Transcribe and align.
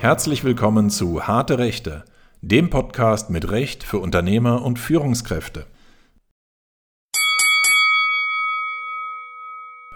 Herzlich 0.00 0.44
willkommen 0.44 0.88
zu 0.88 1.26
Harte 1.26 1.58
Rechte, 1.58 2.06
dem 2.40 2.70
Podcast 2.70 3.28
mit 3.28 3.50
Recht 3.50 3.84
für 3.84 3.98
Unternehmer 3.98 4.62
und 4.62 4.78
Führungskräfte. 4.78 5.66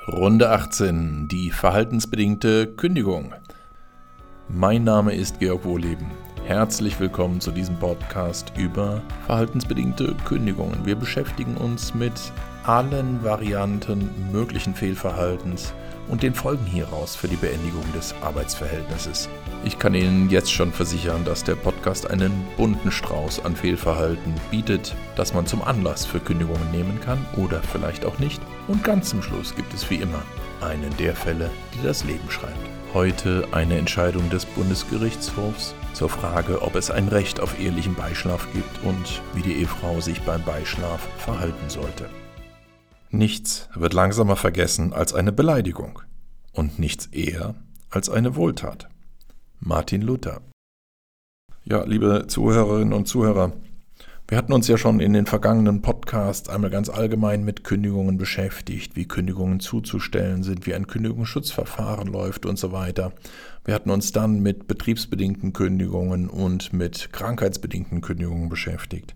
Runde 0.06 0.50
18, 0.50 1.28
die 1.28 1.50
verhaltensbedingte 1.50 2.66
Kündigung. 2.66 3.32
Mein 4.50 4.84
Name 4.84 5.14
ist 5.14 5.40
Georg 5.40 5.64
Wohleben. 5.64 6.10
Herzlich 6.44 7.00
willkommen 7.00 7.40
zu 7.40 7.50
diesem 7.50 7.78
Podcast 7.78 8.52
über 8.58 9.00
verhaltensbedingte 9.24 10.14
Kündigungen. 10.26 10.84
Wir 10.84 10.96
beschäftigen 10.96 11.56
uns 11.56 11.94
mit 11.94 12.12
allen 12.64 13.24
Varianten 13.24 14.10
möglichen 14.30 14.74
Fehlverhaltens 14.74 15.72
und 16.08 16.22
den 16.22 16.34
Folgen 16.34 16.66
hieraus 16.66 17.16
für 17.16 17.28
die 17.28 17.36
Beendigung 17.36 17.84
des 17.94 18.14
Arbeitsverhältnisses. 18.22 19.28
Ich 19.64 19.78
kann 19.78 19.94
Ihnen 19.94 20.30
jetzt 20.30 20.52
schon 20.52 20.72
versichern, 20.72 21.24
dass 21.24 21.44
der 21.44 21.54
Podcast 21.54 22.10
einen 22.10 22.46
bunten 22.56 22.90
Strauß 22.90 23.44
an 23.44 23.56
Fehlverhalten 23.56 24.34
bietet, 24.50 24.94
das 25.16 25.32
man 25.34 25.46
zum 25.46 25.62
Anlass 25.62 26.04
für 26.04 26.20
Kündigungen 26.20 26.70
nehmen 26.70 27.00
kann 27.00 27.24
oder 27.36 27.62
vielleicht 27.62 28.04
auch 28.04 28.18
nicht. 28.18 28.40
Und 28.68 28.84
ganz 28.84 29.10
zum 29.10 29.22
Schluss 29.22 29.54
gibt 29.54 29.72
es 29.72 29.88
wie 29.90 29.96
immer 29.96 30.22
einen 30.60 30.94
der 30.98 31.14
Fälle, 31.14 31.50
die 31.74 31.82
das 31.82 32.04
Leben 32.04 32.30
schreibt. 32.30 32.54
Heute 32.92 33.48
eine 33.52 33.76
Entscheidung 33.76 34.30
des 34.30 34.44
Bundesgerichtshofs 34.46 35.74
zur 35.94 36.08
Frage, 36.08 36.62
ob 36.62 36.76
es 36.76 36.90
ein 36.90 37.08
Recht 37.08 37.40
auf 37.40 37.58
ehelichen 37.58 37.94
Beischlaf 37.94 38.46
gibt 38.52 38.84
und 38.84 39.20
wie 39.34 39.42
die 39.42 39.54
Ehefrau 39.54 40.00
sich 40.00 40.22
beim 40.22 40.42
Beischlaf 40.42 41.08
verhalten 41.18 41.68
sollte. 41.68 42.08
Nichts 43.14 43.68
wird 43.76 43.94
langsamer 43.94 44.34
vergessen 44.34 44.92
als 44.92 45.14
eine 45.14 45.30
Beleidigung 45.30 46.00
und 46.50 46.80
nichts 46.80 47.06
eher 47.06 47.54
als 47.88 48.10
eine 48.10 48.34
Wohltat. 48.34 48.88
Martin 49.60 50.02
Luther. 50.02 50.40
Ja, 51.62 51.84
liebe 51.84 52.24
Zuhörerinnen 52.26 52.92
und 52.92 53.06
Zuhörer, 53.06 53.52
wir 54.26 54.36
hatten 54.36 54.52
uns 54.52 54.66
ja 54.66 54.76
schon 54.76 54.98
in 54.98 55.12
den 55.12 55.26
vergangenen 55.26 55.80
Podcasts 55.80 56.48
einmal 56.48 56.70
ganz 56.70 56.88
allgemein 56.88 57.44
mit 57.44 57.62
Kündigungen 57.62 58.18
beschäftigt, 58.18 58.96
wie 58.96 59.06
Kündigungen 59.06 59.60
zuzustellen 59.60 60.42
sind, 60.42 60.66
wie 60.66 60.74
ein 60.74 60.88
Kündigungsschutzverfahren 60.88 62.08
läuft 62.08 62.44
und 62.46 62.58
so 62.58 62.72
weiter. 62.72 63.12
Wir 63.64 63.74
hatten 63.74 63.90
uns 63.90 64.10
dann 64.10 64.40
mit 64.40 64.66
betriebsbedingten 64.66 65.52
Kündigungen 65.52 66.28
und 66.28 66.72
mit 66.72 67.12
krankheitsbedingten 67.12 68.00
Kündigungen 68.00 68.48
beschäftigt. 68.48 69.14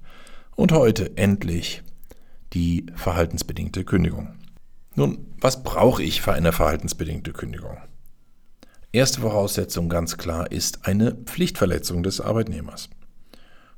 Und 0.54 0.70
heute 0.70 1.16
endlich 1.16 1.82
die 2.54 2.86
verhaltensbedingte 2.94 3.84
Kündigung. 3.84 4.34
Nun, 4.94 5.26
was 5.40 5.62
brauche 5.62 6.02
ich 6.02 6.22
für 6.22 6.32
eine 6.32 6.52
verhaltensbedingte 6.52 7.32
Kündigung? 7.32 7.76
Erste 8.90 9.20
Voraussetzung 9.20 9.88
ganz 9.88 10.16
klar 10.16 10.50
ist 10.50 10.86
eine 10.86 11.14
Pflichtverletzung 11.14 12.02
des 12.02 12.20
Arbeitnehmers. 12.20 12.88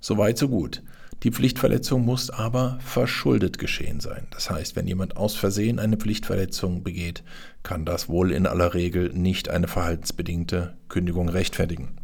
Soweit, 0.01 0.39
so 0.39 0.49
gut. 0.49 0.83
Die 1.23 1.31
Pflichtverletzung 1.31 2.05
muss 2.05 2.31
aber 2.31 2.79
verschuldet 2.81 3.59
geschehen 3.59 4.01
sein. 4.01 4.27
Das 4.31 4.49
heißt, 4.49 4.77
wenn 4.77 4.87
jemand 4.87 5.19
aus 5.19 5.35
Versehen 5.35 5.79
eine 5.79 5.99
Pflichtverletzung 5.99 6.83
begeht, 6.83 7.23
kann 7.63 7.85
das 7.85 8.09
wohl 8.09 8.33
in 8.33 8.47
aller 8.47 8.73
Regel 8.73 9.13
nicht 9.13 9.51
eine 9.51 9.69
verhaltensbedingte 9.69 10.79
Kündigung 10.89 11.29
rechtfertigen. 11.29 11.99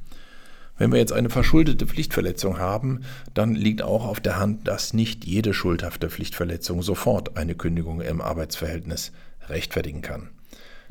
Wenn 0.79 0.93
wir 0.93 0.99
jetzt 0.99 1.13
eine 1.13 1.31
verschuldete 1.31 1.87
Pflichtverletzung 1.87 2.59
haben, 2.59 3.01
dann 3.33 3.55
liegt 3.55 3.83
auch 3.83 4.05
auf 4.05 4.21
der 4.21 4.39
Hand, 4.39 4.69
dass 4.69 4.93
nicht 4.93 5.25
jede 5.25 5.55
schuldhafte 5.55 6.11
Pflichtverletzung 6.11 6.83
sofort 6.83 7.37
eine 7.37 7.55
Kündigung 7.55 8.03
im 8.03 8.21
Arbeitsverhältnis 8.21 9.13
rechtfertigen 9.49 10.03
kann. 10.03 10.29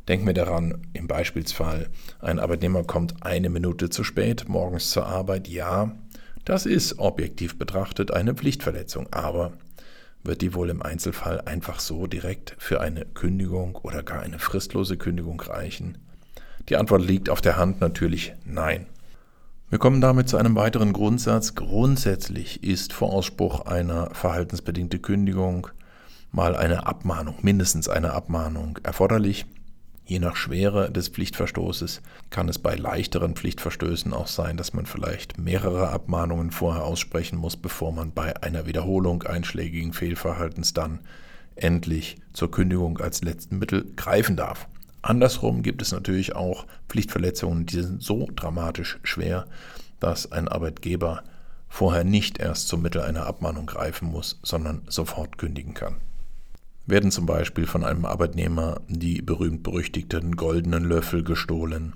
Denken 0.07 0.25
wir 0.25 0.33
daran, 0.33 0.87
im 0.93 1.07
Beispielsfall, 1.07 1.89
ein 2.19 2.39
Arbeitnehmer 2.39 2.83
kommt 2.83 3.23
eine 3.23 3.49
Minute 3.49 3.89
zu 3.89 4.03
spät 4.03 4.47
morgens 4.47 4.91
zur 4.91 5.05
Arbeit, 5.05 5.47
ja, 5.47 5.95
das 6.45 6.67
ist 6.67 6.99
objektiv 6.99 7.57
betrachtet 7.57 8.11
eine 8.11 8.35
Pflichtverletzung, 8.35 9.07
aber 9.11 9.53
wird 10.23 10.41
die 10.41 10.53
wohl 10.53 10.69
im 10.69 10.81
Einzelfall 10.81 11.41
einfach 11.41 11.79
so 11.79 12.07
direkt 12.07 12.55
für 12.57 12.81
eine 12.81 13.05
Kündigung 13.05 13.75
oder 13.75 14.03
gar 14.03 14.21
eine 14.21 14.39
fristlose 14.39 14.97
Kündigung 14.97 15.39
reichen? 15.41 15.99
Die 16.69 16.77
Antwort 16.77 17.03
liegt 17.03 17.29
auf 17.29 17.41
der 17.41 17.57
Hand 17.57 17.81
natürlich 17.81 18.33
nein. 18.43 18.87
Wir 19.75 19.79
kommen 19.79 19.99
damit 19.99 20.29
zu 20.29 20.37
einem 20.37 20.55
weiteren 20.55 20.93
Grundsatz. 20.93 21.53
Grundsätzlich 21.53 22.63
ist 22.63 22.93
vor 22.93 23.11
Ausspruch 23.11 23.65
einer 23.65 24.09
verhaltensbedingten 24.11 25.01
Kündigung 25.01 25.67
mal 26.31 26.55
eine 26.55 26.87
Abmahnung, 26.87 27.35
mindestens 27.41 27.89
eine 27.89 28.13
Abmahnung 28.13 28.79
erforderlich. 28.83 29.45
Je 30.05 30.19
nach 30.19 30.37
Schwere 30.37 30.89
des 30.93 31.09
Pflichtverstoßes 31.09 32.01
kann 32.29 32.47
es 32.47 32.57
bei 32.57 32.75
leichteren 32.75 33.35
Pflichtverstößen 33.35 34.13
auch 34.13 34.27
sein, 34.27 34.55
dass 34.55 34.71
man 34.71 34.85
vielleicht 34.85 35.37
mehrere 35.37 35.89
Abmahnungen 35.89 36.51
vorher 36.51 36.85
aussprechen 36.85 37.37
muss, 37.37 37.57
bevor 37.57 37.91
man 37.91 38.13
bei 38.13 38.41
einer 38.43 38.67
Wiederholung 38.67 39.23
einschlägigen 39.23 39.91
Fehlverhaltens 39.91 40.73
dann 40.73 41.01
endlich 41.57 42.15
zur 42.31 42.49
Kündigung 42.49 42.99
als 42.99 43.23
letzten 43.23 43.59
Mittel 43.59 43.91
greifen 43.97 44.37
darf. 44.37 44.69
Andersrum 45.05 45.61
gibt 45.61 45.83
es 45.83 45.91
natürlich 45.91 46.35
auch 46.35 46.65
Pflichtverletzungen, 46.89 47.67
die 47.67 47.79
sind 47.79 48.01
so 48.01 48.27
dramatisch 48.35 48.97
schwer, 49.03 49.45
dass 49.99 50.31
ein 50.31 50.47
Arbeitgeber 50.47 51.21
vorher 51.69 52.03
nicht 52.03 52.39
erst 52.39 52.67
zum 52.69 52.81
Mittel 52.81 53.01
einer 53.01 53.27
Abmahnung 53.27 53.67
greifen 53.67 54.07
muss, 54.07 54.39
sondern 54.41 54.81
sofort 54.87 55.37
kündigen 55.37 55.75
kann. 55.75 55.97
Werden 56.87 57.11
zum 57.11 57.27
Beispiel 57.27 57.67
von 57.67 57.83
einem 57.83 58.05
Arbeitnehmer 58.05 58.81
die 58.87 59.21
berühmt-berüchtigten 59.21 60.35
goldenen 60.37 60.85
Löffel 60.85 61.23
gestohlen, 61.23 61.93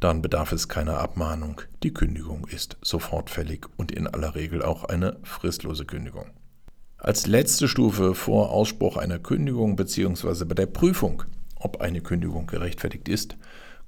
dann 0.00 0.20
bedarf 0.20 0.50
es 0.50 0.68
keiner 0.68 0.98
Abmahnung. 0.98 1.60
Die 1.84 1.94
Kündigung 1.94 2.48
ist 2.48 2.76
sofort 2.82 3.30
fällig 3.30 3.68
und 3.76 3.92
in 3.92 4.08
aller 4.08 4.34
Regel 4.34 4.64
auch 4.64 4.82
eine 4.82 5.18
fristlose 5.22 5.84
Kündigung. 5.84 6.26
Als 6.96 7.28
letzte 7.28 7.68
Stufe 7.68 8.16
vor 8.16 8.50
Ausspruch 8.50 8.96
einer 8.96 9.20
Kündigung 9.20 9.76
bzw. 9.76 10.44
bei 10.44 10.56
der 10.56 10.66
Prüfung, 10.66 11.22
ob 11.58 11.80
eine 11.80 12.00
Kündigung 12.00 12.46
gerechtfertigt 12.46 13.08
ist, 13.08 13.36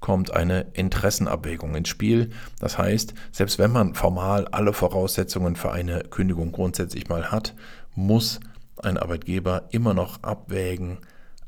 kommt 0.01 0.33
eine 0.33 0.67
Interessenabwägung 0.73 1.75
ins 1.75 1.89
Spiel. 1.89 2.31
Das 2.59 2.79
heißt, 2.79 3.15
selbst 3.33 3.59
wenn 3.59 3.71
man 3.71 3.95
formal 3.95 4.49
alle 4.49 4.73
Voraussetzungen 4.73 5.57
für 5.57 5.73
eine 5.73 6.01
Kündigung 6.01 6.53
grundsätzlich 6.53 7.09
mal 7.09 7.31
hat, 7.31 7.55
muss 7.95 8.41
ein 8.83 8.97
Arbeitgeber 8.97 9.65
immer 9.71 9.95
noch 9.95 10.23
abwägen, 10.23 10.99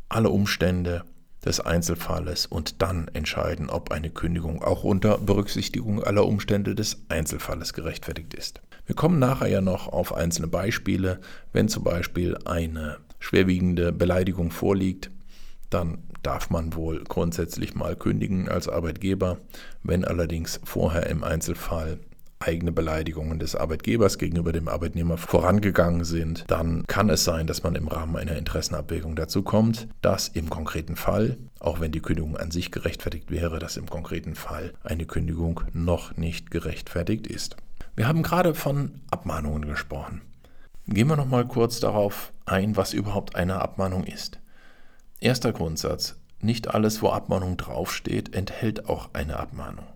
alle 0.09 0.29
Umstände 0.29 1.05
des 1.45 1.61
Einzelfalles 1.61 2.47
und 2.47 2.83
dann 2.83 3.09
entscheiden, 3.09 3.69
ob 3.69 3.91
eine 3.91 4.11
Kündigung 4.11 4.63
auch 4.63 4.85
unter 4.85 5.19
Berücksichtigung 5.19 6.03
aller 6.03 6.27
Umstände 6.27 6.75
des 6.75 7.03
Einzelfalles 7.09 7.73
gerechtfertigt 7.73 8.35
ist. 8.35 8.61
Wir 8.87 8.95
kommen 8.95 9.19
nachher 9.19 9.49
ja 9.49 9.61
noch 9.61 9.89
auf 9.89 10.15
einzelne 10.15 10.49
Beispiele. 10.49 11.21
Wenn 11.53 11.69
zum 11.69 11.85
Beispiel 11.85 12.37
eine 12.45 12.99
schwerwiegende 13.19 13.93
Beleidigung 13.93 14.51
vorliegt, 14.51 15.11
dann 15.75 15.99
darf 16.23 16.51
man 16.51 16.75
wohl 16.75 17.03
grundsätzlich 17.05 17.75
mal 17.75 17.97
kündigen 17.97 18.49
als 18.49 18.69
Arbeitgeber. 18.69 19.39
Wenn 19.83 20.05
allerdings 20.05 20.61
vorher 20.65 21.07
im 21.09 21.25
Einzelfall 21.25 21.99
eigene 22.43 22.73
Beleidigungen 22.73 23.39
des 23.39 23.55
Arbeitgebers 23.55 24.19
gegenüber 24.19 24.53
dem 24.53 24.69
Arbeitnehmer 24.69 25.17
vorangegangen 25.17 26.05
sind, 26.05 26.45
dann 26.49 26.85
kann 26.87 27.09
es 27.09 27.25
sein, 27.25 27.47
dass 27.47 27.63
man 27.63 27.75
im 27.75 27.89
Rahmen 27.89 28.17
einer 28.17 28.37
Interessenabwägung 28.37 29.17
dazu 29.17 29.43
kommt, 29.43 29.89
dass 30.01 30.29
im 30.29 30.51
konkreten 30.51 30.97
Fall, 30.97 31.39
auch 31.61 31.81
wenn 31.81 31.93
die 31.93 32.01
Kündigung 32.01 32.37
an 32.37 32.51
sich 32.51 32.71
gerechtfertigt 32.73 33.31
wäre, 33.31 33.59
dass 33.59 33.77
im 33.77 33.89
konkreten 33.89 34.35
Fall 34.35 34.73
eine 34.83 35.07
Kündigung 35.07 35.63
noch 35.73 36.17
nicht 36.17 36.51
gerechtfertigt 36.51 37.27
ist. 37.27 37.57
Wir 37.95 38.09
haben 38.09 38.23
gerade 38.23 38.55
von 38.55 39.01
Abmahnungen 39.11 39.67
gesprochen. 39.67 40.23
Gehen 40.89 41.09
wir 41.09 41.17
noch 41.17 41.27
mal 41.29 41.47
kurz 41.47 41.79
darauf 41.79 42.33
ein, 42.45 42.77
was 42.77 42.93
überhaupt 42.93 43.37
eine 43.37 43.61
Abmahnung 43.61 44.05
ist. 44.05 44.41
Erster 45.23 45.53
Grundsatz: 45.53 46.17
Nicht 46.41 46.75
alles, 46.75 47.01
wo 47.01 47.11
Abmahnung 47.11 47.57
draufsteht, 47.57 48.35
enthält 48.35 48.89
auch 48.89 49.11
eine 49.13 49.37
Abmahnung. 49.37 49.87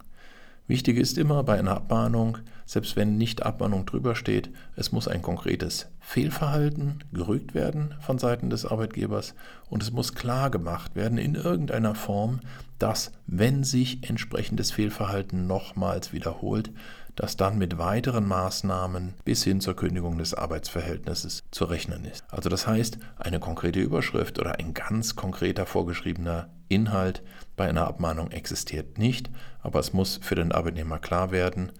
Wichtig 0.68 0.98
ist 0.98 1.18
immer 1.18 1.42
bei 1.42 1.58
einer 1.58 1.72
Abmahnung, 1.72 2.38
selbst 2.64 2.94
wenn 2.94 3.16
nicht 3.16 3.42
Abmahnung 3.42 3.86
drüber 3.86 4.14
steht, 4.14 4.50
es 4.76 4.92
muss 4.92 5.08
ein 5.08 5.22
konkretes 5.22 5.88
Fehlverhalten 5.98 7.02
gerügt 7.12 7.54
werden 7.54 7.96
von 8.00 8.18
Seiten 8.18 8.50
des 8.50 8.66
Arbeitgebers 8.66 9.34
und 9.68 9.82
es 9.82 9.90
muss 9.90 10.14
klar 10.14 10.48
gemacht 10.48 10.94
werden 10.94 11.18
in 11.18 11.34
irgendeiner 11.34 11.96
Form, 11.96 12.38
dass, 12.78 13.10
wenn 13.26 13.64
sich 13.64 14.08
entsprechendes 14.08 14.70
Fehlverhalten 14.70 15.48
nochmals 15.48 16.12
wiederholt, 16.12 16.70
dass 17.16 17.36
dann 17.36 17.58
mit 17.58 17.78
weiteren 17.78 18.26
Maßnahmen 18.28 19.14
bis 19.24 19.42
hin 19.42 19.60
zur 19.60 19.74
Kündigung 19.74 20.18
des 20.18 20.34
Arbeitsverhältnisses 20.34 21.42
zu 21.50 21.64
rechnen 21.64 22.04
ist. 22.04 22.24
Also 22.28 22.48
das 22.48 22.66
heißt, 22.66 22.98
eine 23.16 23.40
konkrete 23.40 23.80
Überschrift 23.80 24.38
oder 24.38 24.58
ein 24.58 24.74
ganz 24.74 25.16
konkreter 25.16 25.66
vorgeschriebener 25.66 26.50
Inhalt 26.68 27.22
bei 27.56 27.68
einer 27.68 27.86
Abmahnung 27.86 28.30
existiert 28.30 28.98
nicht, 28.98 29.30
aber 29.62 29.80
es 29.80 29.92
muss 29.92 30.20
für 30.22 30.34
den 30.34 30.52
Arbeitnehmer 30.52 30.98
klar 30.98 31.30
werden, 31.30 31.72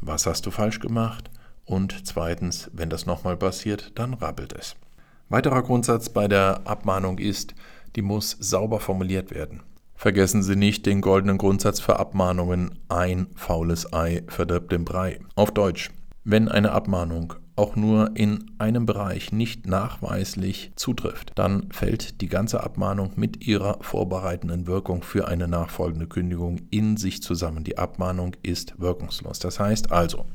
was 0.00 0.26
hast 0.26 0.46
du 0.46 0.50
falsch 0.50 0.78
gemacht 0.78 1.30
und 1.64 2.06
zweitens, 2.06 2.70
wenn 2.72 2.90
das 2.90 3.06
nochmal 3.06 3.36
passiert, 3.36 3.92
dann 3.98 4.14
rappelt 4.14 4.52
es. 4.52 4.76
Weiterer 5.28 5.62
Grundsatz 5.62 6.08
bei 6.08 6.28
der 6.28 6.60
Abmahnung 6.64 7.18
ist, 7.18 7.54
die 7.96 8.02
muss 8.02 8.36
sauber 8.38 8.78
formuliert 8.78 9.32
werden. 9.32 9.62
Vergessen 9.96 10.42
Sie 10.42 10.56
nicht 10.56 10.84
den 10.84 11.00
goldenen 11.00 11.38
Grundsatz 11.38 11.80
für 11.80 11.98
Abmahnungen, 11.98 12.78
ein 12.88 13.28
faules 13.34 13.92
Ei 13.94 14.22
verdirbt 14.28 14.70
den 14.70 14.84
Brei. 14.84 15.20
Auf 15.34 15.52
Deutsch, 15.52 15.90
wenn 16.22 16.48
eine 16.48 16.72
Abmahnung 16.72 17.34
auch 17.56 17.74
nur 17.76 18.10
in 18.14 18.50
einem 18.58 18.84
Bereich 18.84 19.32
nicht 19.32 19.66
nachweislich 19.66 20.72
zutrifft, 20.76 21.32
dann 21.36 21.72
fällt 21.72 22.20
die 22.20 22.28
ganze 22.28 22.62
Abmahnung 22.62 23.12
mit 23.16 23.46
ihrer 23.46 23.78
vorbereitenden 23.80 24.66
Wirkung 24.66 25.02
für 25.02 25.26
eine 25.26 25.48
nachfolgende 25.48 26.06
Kündigung 26.06 26.60
in 26.70 26.98
sich 26.98 27.22
zusammen. 27.22 27.64
Die 27.64 27.78
Abmahnung 27.78 28.36
ist 28.42 28.78
wirkungslos. 28.78 29.38
Das 29.38 29.58
heißt 29.58 29.90
also, 29.92 30.26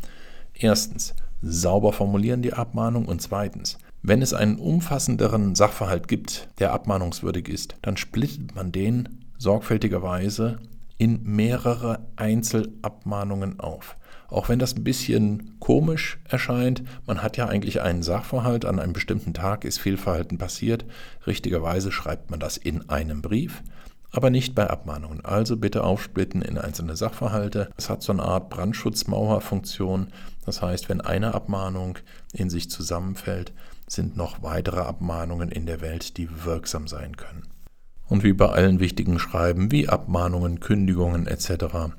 erstens, 0.55 1.13
sauber 1.43 1.93
formulieren 1.93 2.41
die 2.41 2.53
Abmahnung 2.53 3.05
und 3.05 3.21
zweitens, 3.21 3.77
wenn 4.01 4.23
es 4.23 4.33
einen 4.33 4.57
umfassenderen 4.57 5.53
Sachverhalt 5.53 6.07
gibt, 6.07 6.49
der 6.57 6.73
abmahnungswürdig 6.73 7.47
ist, 7.47 7.75
dann 7.83 7.97
splittet 7.97 8.55
man 8.55 8.71
den 8.71 9.20
sorgfältigerweise 9.41 10.59
in 10.99 11.23
mehrere 11.23 12.05
Einzelabmahnungen 12.15 13.59
auf. 13.59 13.97
Auch 14.27 14.49
wenn 14.49 14.59
das 14.59 14.75
ein 14.75 14.83
bisschen 14.83 15.59
komisch 15.59 16.19
erscheint, 16.29 16.83
man 17.07 17.23
hat 17.23 17.37
ja 17.37 17.47
eigentlich 17.47 17.81
einen 17.81 18.03
Sachverhalt, 18.03 18.65
an 18.65 18.79
einem 18.79 18.93
bestimmten 18.93 19.33
Tag 19.33 19.65
ist 19.65 19.79
Fehlverhalten 19.79 20.37
passiert, 20.37 20.85
richtigerweise 21.25 21.91
schreibt 21.91 22.29
man 22.29 22.39
das 22.39 22.55
in 22.55 22.87
einem 22.89 23.23
Brief, 23.23 23.63
aber 24.11 24.29
nicht 24.29 24.53
bei 24.53 24.69
Abmahnungen. 24.69 25.25
Also 25.25 25.57
bitte 25.57 25.83
aufsplitten 25.83 26.43
in 26.43 26.59
einzelne 26.59 26.95
Sachverhalte. 26.95 27.71
Es 27.77 27.89
hat 27.89 28.03
so 28.03 28.11
eine 28.13 28.23
Art 28.23 28.51
Brandschutzmauerfunktion, 28.51 30.13
das 30.45 30.61
heißt, 30.61 30.87
wenn 30.87 31.01
eine 31.01 31.33
Abmahnung 31.33 31.97
in 32.31 32.51
sich 32.51 32.69
zusammenfällt, 32.69 33.53
sind 33.87 34.15
noch 34.15 34.43
weitere 34.43 34.81
Abmahnungen 34.81 35.49
in 35.49 35.65
der 35.65 35.81
Welt, 35.81 36.17
die 36.17 36.29
wirksam 36.45 36.87
sein 36.87 37.17
können 37.17 37.50
und 38.11 38.25
wie 38.25 38.33
bei 38.33 38.47
allen 38.47 38.81
wichtigen 38.81 39.19
Schreiben 39.19 39.71
wie 39.71 39.87
Abmahnungen, 39.87 40.59
Kündigungen 40.59 41.27
etc. 41.27 41.93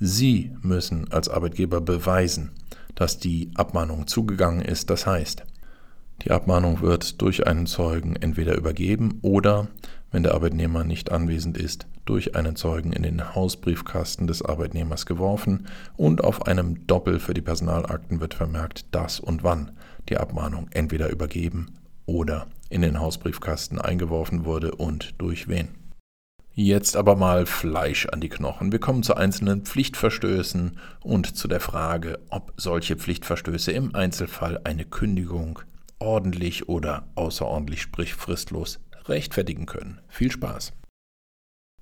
Sie 0.00 0.50
müssen 0.62 1.12
als 1.12 1.28
Arbeitgeber 1.28 1.82
beweisen, 1.82 2.52
dass 2.94 3.18
die 3.18 3.50
Abmahnung 3.54 4.06
zugegangen 4.06 4.62
ist. 4.62 4.88
Das 4.88 5.06
heißt, 5.06 5.44
die 6.22 6.30
Abmahnung 6.30 6.80
wird 6.80 7.20
durch 7.20 7.46
einen 7.46 7.66
Zeugen 7.66 8.16
entweder 8.16 8.56
übergeben 8.56 9.18
oder, 9.20 9.68
wenn 10.10 10.22
der 10.22 10.32
Arbeitnehmer 10.32 10.84
nicht 10.84 11.12
anwesend 11.12 11.58
ist, 11.58 11.86
durch 12.06 12.34
einen 12.34 12.56
Zeugen 12.56 12.94
in 12.94 13.02
den 13.02 13.34
Hausbriefkasten 13.34 14.26
des 14.26 14.40
Arbeitnehmers 14.40 15.04
geworfen 15.04 15.66
und 15.98 16.24
auf 16.24 16.46
einem 16.46 16.86
Doppel 16.86 17.20
für 17.20 17.34
die 17.34 17.42
Personalakten 17.42 18.20
wird 18.20 18.32
vermerkt, 18.32 18.86
dass 18.92 19.20
und 19.20 19.44
wann 19.44 19.72
die 20.08 20.16
Abmahnung 20.16 20.68
entweder 20.70 21.10
übergeben 21.10 21.74
oder 22.08 22.46
in 22.70 22.80
den 22.80 22.98
Hausbriefkasten 22.98 23.80
eingeworfen 23.80 24.44
wurde 24.44 24.74
und 24.74 25.14
durch 25.18 25.46
wen. 25.46 25.68
Jetzt 26.54 26.96
aber 26.96 27.14
mal 27.14 27.46
Fleisch 27.46 28.06
an 28.06 28.20
die 28.20 28.30
Knochen. 28.30 28.72
Wir 28.72 28.80
kommen 28.80 29.04
zu 29.04 29.14
einzelnen 29.14 29.62
Pflichtverstößen 29.62 30.76
und 31.00 31.36
zu 31.36 31.46
der 31.46 31.60
Frage, 31.60 32.18
ob 32.30 32.52
solche 32.56 32.96
Pflichtverstöße 32.96 33.70
im 33.70 33.94
Einzelfall 33.94 34.60
eine 34.64 34.84
Kündigung 34.84 35.60
ordentlich 36.00 36.68
oder 36.68 37.06
außerordentlich, 37.14 37.82
sprich 37.82 38.14
fristlos, 38.14 38.80
rechtfertigen 39.04 39.66
können. 39.66 40.00
Viel 40.08 40.32
Spaß. 40.32 40.72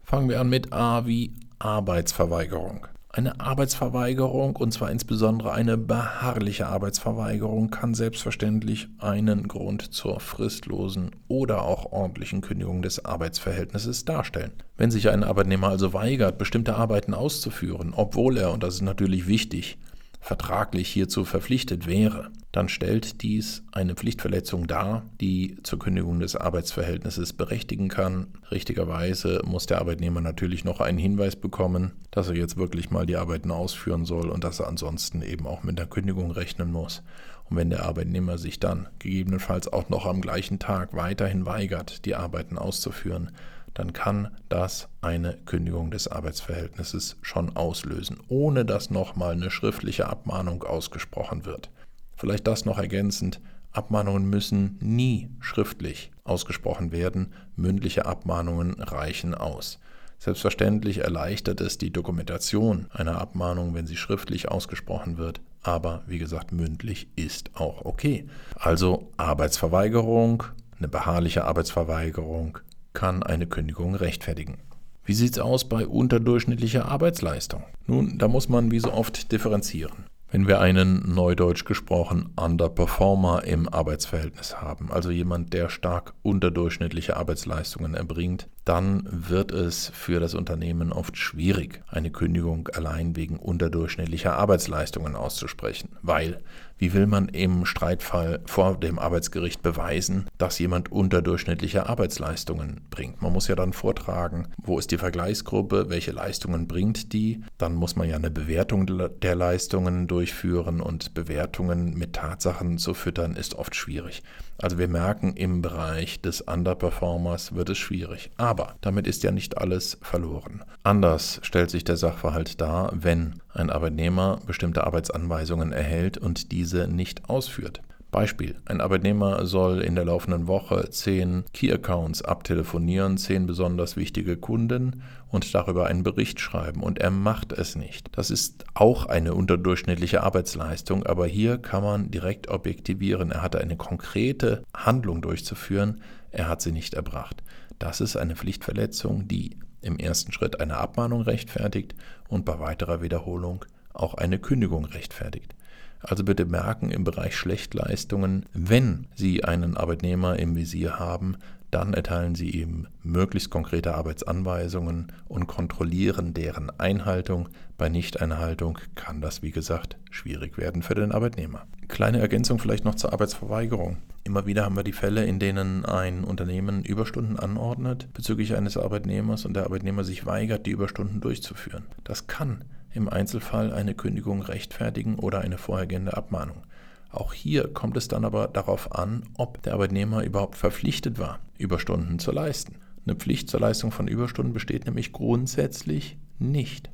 Fangen 0.03 0.29
wir 0.29 0.41
an 0.41 0.51
mit 0.51 0.73
A 0.73 1.07
wie 1.07 1.35
Arbeitsverweigerung. 1.59 2.87
Eine 3.09 3.41
Arbeitsverweigerung, 3.41 4.57
und 4.57 4.73
zwar 4.73 4.91
insbesondere 4.91 5.53
eine 5.53 5.79
beharrliche 5.79 6.67
Arbeitsverweigerung, 6.67 7.71
kann 7.71 7.95
selbstverständlich 7.95 8.89
einen 8.99 9.49
Grund 9.49 9.95
zur 9.95 10.21
fristlosen 10.21 11.13
oder 11.27 11.63
auch 11.63 11.93
ordentlichen 11.93 12.43
Kündigung 12.43 12.83
des 12.83 13.05
Arbeitsverhältnisses 13.05 14.05
darstellen. 14.05 14.53
Wenn 14.77 14.91
sich 14.91 15.09
ein 15.09 15.25
Arbeitnehmer 15.25 15.69
also 15.69 15.95
weigert, 15.95 16.37
bestimmte 16.37 16.77
Arbeiten 16.77 17.15
auszuführen, 17.15 17.95
obwohl 17.97 18.37
er, 18.37 18.53
und 18.53 18.63
das 18.63 18.75
ist 18.75 18.83
natürlich 18.83 19.27
wichtig, 19.27 19.79
vertraglich 20.21 20.89
hierzu 20.89 21.25
verpflichtet 21.25 21.87
wäre, 21.87 22.31
dann 22.57 22.71
stellt 22.71 23.21
dies 23.21 23.65
eine 23.73 23.95
Pflichtverletzung 23.95 24.67
dar, 24.67 25.03
die 25.21 25.59
zur 25.63 25.79
Kündigung 25.79 26.21
des 26.21 26.37
Arbeitsverhältnisses 26.37 27.35
berechtigen 27.35 27.89
kann. 27.89 28.29
Richtigerweise 28.51 29.43
muss 29.45 29.67
der 29.67 29.79
Arbeitnehmer 29.79 30.23
natürlich 30.23 30.65
noch 30.65 30.81
einen 30.81 30.97
Hinweis 30.97 31.37
bekommen, 31.37 31.93
dass 32.11 32.29
er 32.29 32.35
jetzt 32.35 32.57
wirklich 32.57 32.91
mal 32.91 33.05
die 33.05 33.17
Arbeiten 33.17 33.51
ausführen 33.51 34.07
soll 34.07 34.31
und 34.31 34.43
dass 34.43 34.61
er 34.61 34.69
ansonsten 34.69 35.21
eben 35.21 35.47
auch 35.47 35.65
mit 35.65 35.79
der 35.79 35.85
Kündigung 35.85 36.31
rechnen 36.31 36.73
muss. 36.73 37.03
Und 37.51 37.59
wenn 37.59 37.69
der 37.69 37.85
Arbeitnehmer 37.85 38.39
sich 38.39 38.59
dann 38.59 38.89
gegebenenfalls 39.01 39.71
auch 39.71 39.91
noch 39.91 40.07
am 40.07 40.23
gleichen 40.23 40.59
Tag 40.59 40.95
weiterhin 40.97 41.45
weigert, 41.45 42.07
die 42.07 42.15
Arbeiten 42.15 42.57
auszuführen, 42.57 43.33
dann 43.75 43.93
kann 43.93 44.35
das 44.49 44.89
eine 45.03 45.37
Kündigung 45.45 45.91
des 45.91 46.09
Arbeitsverhältnisses 46.09 47.19
schon 47.21 47.55
auslösen, 47.55 48.17
ohne 48.29 48.65
dass 48.65 48.89
nochmal 48.89 49.33
eine 49.33 49.51
schriftliche 49.51 50.09
Abmahnung 50.09 50.63
ausgesprochen 50.63 51.45
wird. 51.45 51.69
Vielleicht 52.17 52.47
das 52.47 52.65
noch 52.65 52.79
ergänzend, 52.79 53.41
Abmahnungen 53.73 54.29
müssen 54.29 54.79
nie 54.81 55.29
schriftlich 55.41 56.11
ausgesprochen 56.25 56.93
werden, 56.93 57.33
mündliche 57.57 58.07
Abmahnungen 58.07 58.81
reichen 58.81 59.35
aus. 59.35 59.79
Selbstverständlich 60.19 60.99
erleichtert 60.99 61.61
es 61.61 61.77
die 61.77 61.93
Dokumentation 61.93 62.87
einer 62.91 63.21
Abmahnung, 63.21 63.75
wenn 63.75 63.87
sie 63.87 63.97
schriftlich 63.97 64.49
ausgesprochen 64.49 65.19
wird, 65.19 65.41
aber 65.63 66.05
wie 66.07 66.19
gesagt, 66.19 66.53
mündlich 66.53 67.09
ist 67.17 67.51
auch 67.55 67.85
okay. 67.85 68.27
Also 68.55 69.13
Arbeitsverweigerung, 69.19 70.45
eine 70.79 70.89
beharrliche 70.89 71.45
Arbeitsverweigerung 71.45 72.59
kann 72.95 73.23
eine 73.23 73.47
Kündigung 73.47 73.95
rechtfertigen. 73.95 74.59
Wie 75.05 75.15
sieht 75.15 75.33
es 75.33 75.39
aus 75.39 75.69
bei 75.69 75.87
unterdurchschnittlicher 75.87 76.87
Arbeitsleistung? 76.87 77.63
Nun, 77.87 78.19
da 78.19 78.27
muss 78.27 78.49
man 78.49 78.71
wie 78.71 78.81
so 78.81 78.93
oft 78.93 79.31
differenzieren. 79.33 80.07
Wenn 80.29 80.49
wir 80.49 80.61
einen 80.61 81.15
neudeutsch 81.15 81.65
gesprochen 81.65 82.33
Underperformer 82.37 83.45
im 83.45 83.69
Arbeitsverhältnis 83.69 84.61
haben, 84.61 84.91
also 84.91 85.11
jemand, 85.11 85.53
der 85.53 85.69
stark 85.69 86.15
unterdurchschnittliche 86.23 87.17
Arbeitsleistungen 87.17 87.95
erbringt, 87.95 88.49
dann 88.67 89.07
wird 89.09 89.53
es 89.53 89.91
für 89.95 90.19
das 90.19 90.35
Unternehmen 90.35 90.93
oft 90.93 91.17
schwierig, 91.17 91.83
eine 91.89 92.11
Kündigung 92.11 92.69
allein 92.75 93.15
wegen 93.15 93.39
unterdurchschnittlicher 93.39 94.37
Arbeitsleistungen 94.37 95.15
auszusprechen, 95.15 95.91
weil 96.03 96.41
wie 96.79 96.93
will 96.93 97.07
man 97.07 97.29
im 97.29 97.65
Streitfall 97.65 98.41
vor 98.45 98.79
dem 98.79 98.99
Arbeitsgericht 98.99 99.63
beweisen, 99.63 100.27
dass 100.37 100.59
jemand 100.59 100.93
unterdurchschnittliche 100.93 101.89
Arbeitsleistungen 101.89 102.83
bringt? 102.91 103.23
Man 103.23 103.33
muss 103.33 103.49
ja 103.49 103.55
dann 103.55 103.73
vortragen, 103.73 104.49
wo 104.63 104.79
ist 104.79 104.91
die 104.91 104.99
Vergleichsgruppe, 104.99 105.89
welche 105.89 106.13
Leistungen 106.13 106.69
bringt 106.69 107.15
die? 107.15 107.43
Dann 107.57 107.75
muss 107.75 107.97
man 107.97 108.09
ja 108.09 108.17
eine 108.17 108.31
Bewertung 108.31 108.87
der 108.87 109.35
Leistungen 109.35 110.07
durchführen 110.07 110.83
und 110.83 111.15
Bewertungen 111.15 111.95
mit 111.95 112.13
Tatsachen 112.15 112.77
zu 112.77 112.93
füttern 112.93 113.37
ist 113.37 113.55
oft 113.55 113.75
schwierig. 113.75 114.23
Also 114.59 114.79
wir 114.79 114.89
merken, 114.89 115.35
im 115.35 115.63
Bereich 115.63 116.21
des 116.21 116.43
Underperformers 116.43 117.55
wird 117.55 117.71
es 117.71 117.79
schwierig. 117.79 118.31
Aber 118.37 118.56
damit 118.81 119.07
ist 119.07 119.23
ja 119.23 119.31
nicht 119.31 119.59
alles 119.59 119.99
verloren. 120.03 120.65
Anders 120.83 121.41
stellt 121.43 121.71
sich 121.71 121.85
der 121.85 121.97
Sachverhalt 121.97 122.61
dar, 122.61 122.93
wenn 122.95 123.41
ein 123.53 123.71
Arbeitnehmer 123.71 124.41
bestimmte 124.47 124.87
Arbeitsanweisungen 124.87 125.73
erhält 125.73 126.19
und 126.19 126.53
diese 126.53 126.89
nicht 126.89 127.29
ausführt. 127.29 127.83
Beispiel, 128.17 128.55
ein 128.65 128.81
Arbeitnehmer 128.81 129.45
soll 129.45 129.83
in 129.83 129.95
der 129.95 130.05
laufenden 130.05 130.47
Woche 130.47 130.89
zehn 130.91 131.45
Key-Accounts 131.53 132.23
abtelefonieren, 132.23 133.19
zehn 133.19 133.47
besonders 133.47 133.97
wichtige 133.97 134.37
Kunden 134.37 135.03
und 135.29 135.55
darüber 135.55 135.87
einen 135.87 136.03
Bericht 136.03 136.41
schreiben 136.41 136.83
und 136.83 136.99
er 136.99 137.11
macht 137.11 137.53
es 137.53 137.77
nicht. 137.77 138.09
Das 138.17 138.31
ist 138.31 138.65
auch 138.75 139.07
eine 139.07 139.35
unterdurchschnittliche 139.35 140.23
Arbeitsleistung, 140.23 141.05
aber 141.05 141.27
hier 141.27 141.59
kann 141.59 141.83
man 141.83 142.11
direkt 142.11 142.49
objektivieren. 142.49 143.33
Er 143.33 143.43
hatte 143.43 143.61
eine 143.61 143.77
konkrete 143.77 144.63
Handlung 144.75 145.21
durchzuführen, 145.21 146.01
er 146.31 146.49
hat 146.49 146.63
sie 146.63 146.73
nicht 146.73 146.95
erbracht. 146.95 147.43
Das 147.79 148.01
ist 148.01 148.17
eine 148.17 148.37
Pflichtverletzung, 148.37 149.29
die 149.29 149.57
im 149.83 149.99
ersten 149.99 150.33
Schritt 150.33 150.61
eine 150.61 150.77
Abmahnung 150.79 151.23
rechtfertigt 151.23 151.95
und 152.29 152.45
bei 152.45 152.59
weiterer 152.59 153.03
Wiederholung 153.03 153.65
auch 153.93 154.15
eine 154.15 154.39
Kündigung 154.39 154.85
rechtfertigt. 154.85 155.55
Also 156.01 156.25
bitte 156.25 156.45
merken 156.45 156.91
im 156.91 157.05
Bereich 157.05 157.37
Schlechtleistungen, 157.37 158.47
wenn 158.53 159.07
Sie 159.15 159.45
einen 159.45 159.77
Arbeitnehmer 159.77 160.39
im 160.39 160.55
Visier 160.55 160.99
haben, 160.99 161.37
dann 161.71 161.95
erteilen 161.95 162.35
Sie 162.35 162.51
ihm 162.51 162.87
möglichst 163.03 163.51
konkrete 163.51 163.95
Arbeitsanweisungen 163.95 165.13
und 165.29 165.47
kontrollieren 165.47 166.33
deren 166.33 166.71
Einhaltung. 166.79 167.49
Bei 167.77 167.89
Nichteinhaltung 167.89 168.79
kann 168.95 169.21
das, 169.21 169.43
wie 169.43 169.51
gesagt, 169.51 169.97
schwierig 170.11 170.59
werden 170.59 170.83
für 170.83 170.95
den 170.95 171.13
Arbeitnehmer. 171.13 171.67
Kleine 171.89 172.21
Ergänzung 172.21 172.59
vielleicht 172.59 172.85
noch 172.85 172.95
zur 172.95 173.13
Arbeitsverweigerung. 173.13 173.99
Immer 174.27 174.45
wieder 174.45 174.65
haben 174.65 174.75
wir 174.75 174.83
die 174.83 174.93
Fälle, 174.93 175.25
in 175.25 175.39
denen 175.39 175.85
ein 175.85 176.25
Unternehmen 176.25 176.83
Überstunden 176.83 177.39
anordnet 177.39 178.09
bezüglich 178.13 178.57
eines 178.57 178.77
Arbeitnehmers 178.77 179.45
und 179.45 179.55
der 179.55 179.67
Arbeitnehmer 179.67 180.03
sich 180.03 180.27
weigert, 180.27 180.67
die 180.67 180.73
Überstunden 180.73 181.21
durchzuführen. 181.21 181.85
Das 182.03 182.27
kann 182.27 182.65
im 182.93 183.09
Einzelfall 183.09 183.73
eine 183.73 183.95
Kündigung 183.95 184.43
rechtfertigen 184.43 185.21
oder 185.21 185.43
eine 185.43 185.59
vorhergehende 185.59 186.17
Abmahnung. 186.17 186.65
Auch 187.09 187.33
hier 187.35 187.73
kommt 187.73 187.97
es 187.97 188.09
dann 188.09 188.25
aber 188.25 188.49
darauf 188.49 188.97
an, 188.97 189.23
ob 189.35 189.63
der 189.63 189.75
Arbeitnehmer 189.75 190.25
überhaupt 190.25 190.57
verpflichtet 190.57 191.21
war, 191.21 191.39
Überstunden 191.57 192.19
zu 192.19 192.33
leisten. 192.33 192.75
Eine 193.07 193.15
Pflicht 193.15 193.49
zur 193.49 193.61
Leistung 193.61 193.93
von 193.93 194.09
Überstunden 194.09 194.53
besteht 194.53 194.87
nämlich 194.87 195.13
grundsätzlich 195.13 196.19
nicht. 196.41 196.91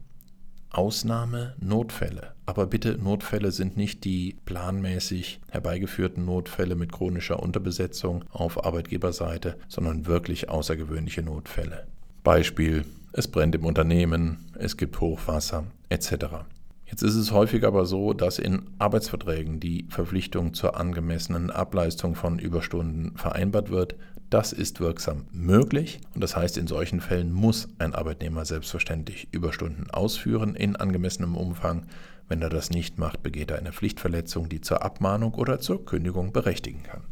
Ausnahme 0.73 1.55
Notfälle. 1.61 2.33
Aber 2.47 2.67
bitte, 2.67 2.99
Notfälle 2.99 3.53
sind 3.53 3.77
nicht 3.77 4.05
die 4.05 4.37
planmäßig 4.45 5.41
herbeigeführten 5.51 6.25
Notfälle 6.25 6.75
mit 6.75 6.93
chronischer 6.93 7.43
Unterbesetzung 7.43 8.25
auf 8.31 8.65
Arbeitgeberseite, 8.65 9.57
sondern 9.69 10.07
wirklich 10.07 10.49
außergewöhnliche 10.49 11.23
Notfälle. 11.23 11.87
Beispiel, 12.25 12.85
es 13.13 13.29
brennt 13.29 13.55
im 13.55 13.67
Unternehmen, 13.67 14.39
es 14.59 14.77
gibt 14.77 15.01
Hochwasser 15.01 15.65
etc. 15.91 16.15
Jetzt 16.93 17.03
ist 17.03 17.15
es 17.15 17.33
häufig 17.33 17.65
aber 17.65 17.87
so, 17.87 18.13
dass 18.13 18.39
in 18.39 18.63
Arbeitsverträgen 18.79 19.61
die 19.61 19.87
Verpflichtung 19.89 20.53
zur 20.53 20.79
angemessenen 20.79 21.51
Ableistung 21.51 22.15
von 22.15 22.39
Überstunden 22.39 23.17
vereinbart 23.17 23.71
wird. 23.71 23.95
Das 24.33 24.55
ist 24.55 24.81
wirksam 24.81 25.27
möglich 25.31 26.01
und 26.15 26.23
das 26.23 26.35
heißt, 26.37 26.57
in 26.57 26.67
solchen 26.67 27.03
Fällen 27.03 27.35
muss 27.35 27.69
ein 27.79 27.95
Arbeitnehmer 27.95 28.47
selbstverständlich 28.47 29.29
Überstunden 29.31 29.91
ausführen 29.91 30.55
in 30.55 30.75
angemessenem 30.75 31.37
Umfang. 31.37 31.83
Wenn 32.29 32.41
er 32.41 32.49
das 32.49 32.71
nicht 32.71 32.97
macht, 32.99 33.23
begeht 33.23 33.51
er 33.51 33.59
eine 33.59 33.75
Pflichtverletzung, 33.75 34.49
die 34.49 34.63
zur 34.63 34.83
Abmahnung 34.83 35.35
oder 35.35 35.61
zur 35.61 35.85
Kündigung 35.85 36.33
berechtigen 36.33 36.83
kann. 36.83 37.03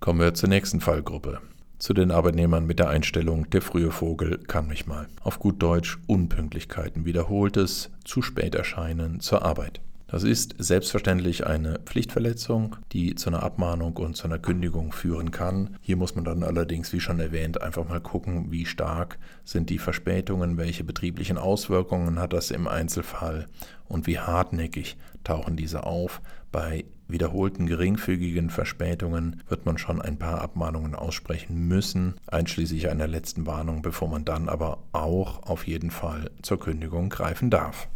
Kommen 0.00 0.18
wir 0.18 0.34
zur 0.34 0.48
nächsten 0.48 0.80
Fallgruppe 0.80 1.38
zu 1.78 1.94
den 1.94 2.10
Arbeitnehmern 2.10 2.66
mit 2.66 2.80
der 2.80 2.88
Einstellung, 2.88 3.48
der 3.50 3.62
frühe 3.62 3.92
Vogel 3.92 4.38
kann 4.38 4.66
mich 4.66 4.86
mal. 4.86 5.06
Auf 5.22 5.38
gut 5.38 5.62
Deutsch 5.62 5.98
Unpünktlichkeiten, 6.08 7.04
wiederholtes, 7.04 7.90
zu 8.04 8.20
spät 8.20 8.56
erscheinen 8.56 9.20
zur 9.20 9.44
Arbeit. 9.44 9.80
Das 10.14 10.22
ist 10.22 10.54
selbstverständlich 10.58 11.44
eine 11.44 11.80
Pflichtverletzung, 11.80 12.76
die 12.92 13.16
zu 13.16 13.30
einer 13.30 13.42
Abmahnung 13.42 13.96
und 13.96 14.16
zu 14.16 14.28
einer 14.28 14.38
Kündigung 14.38 14.92
führen 14.92 15.32
kann. 15.32 15.76
Hier 15.80 15.96
muss 15.96 16.14
man 16.14 16.24
dann 16.24 16.44
allerdings, 16.44 16.92
wie 16.92 17.00
schon 17.00 17.18
erwähnt, 17.18 17.60
einfach 17.60 17.88
mal 17.88 18.00
gucken, 18.00 18.52
wie 18.52 18.64
stark 18.64 19.18
sind 19.42 19.70
die 19.70 19.78
Verspätungen, 19.78 20.56
welche 20.56 20.84
betrieblichen 20.84 21.36
Auswirkungen 21.36 22.20
hat 22.20 22.32
das 22.32 22.52
im 22.52 22.68
Einzelfall 22.68 23.48
und 23.88 24.06
wie 24.06 24.20
hartnäckig 24.20 24.96
tauchen 25.24 25.56
diese 25.56 25.82
auf. 25.82 26.22
Bei 26.52 26.84
wiederholten 27.08 27.66
geringfügigen 27.66 28.50
Verspätungen 28.50 29.42
wird 29.48 29.66
man 29.66 29.78
schon 29.78 30.00
ein 30.00 30.16
paar 30.16 30.42
Abmahnungen 30.42 30.94
aussprechen 30.94 31.66
müssen, 31.66 32.14
einschließlich 32.28 32.88
einer 32.88 33.08
letzten 33.08 33.46
Warnung, 33.46 33.82
bevor 33.82 34.06
man 34.06 34.24
dann 34.24 34.48
aber 34.48 34.78
auch 34.92 35.42
auf 35.42 35.66
jeden 35.66 35.90
Fall 35.90 36.30
zur 36.40 36.60
Kündigung 36.60 37.08
greifen 37.08 37.50
darf. 37.50 37.88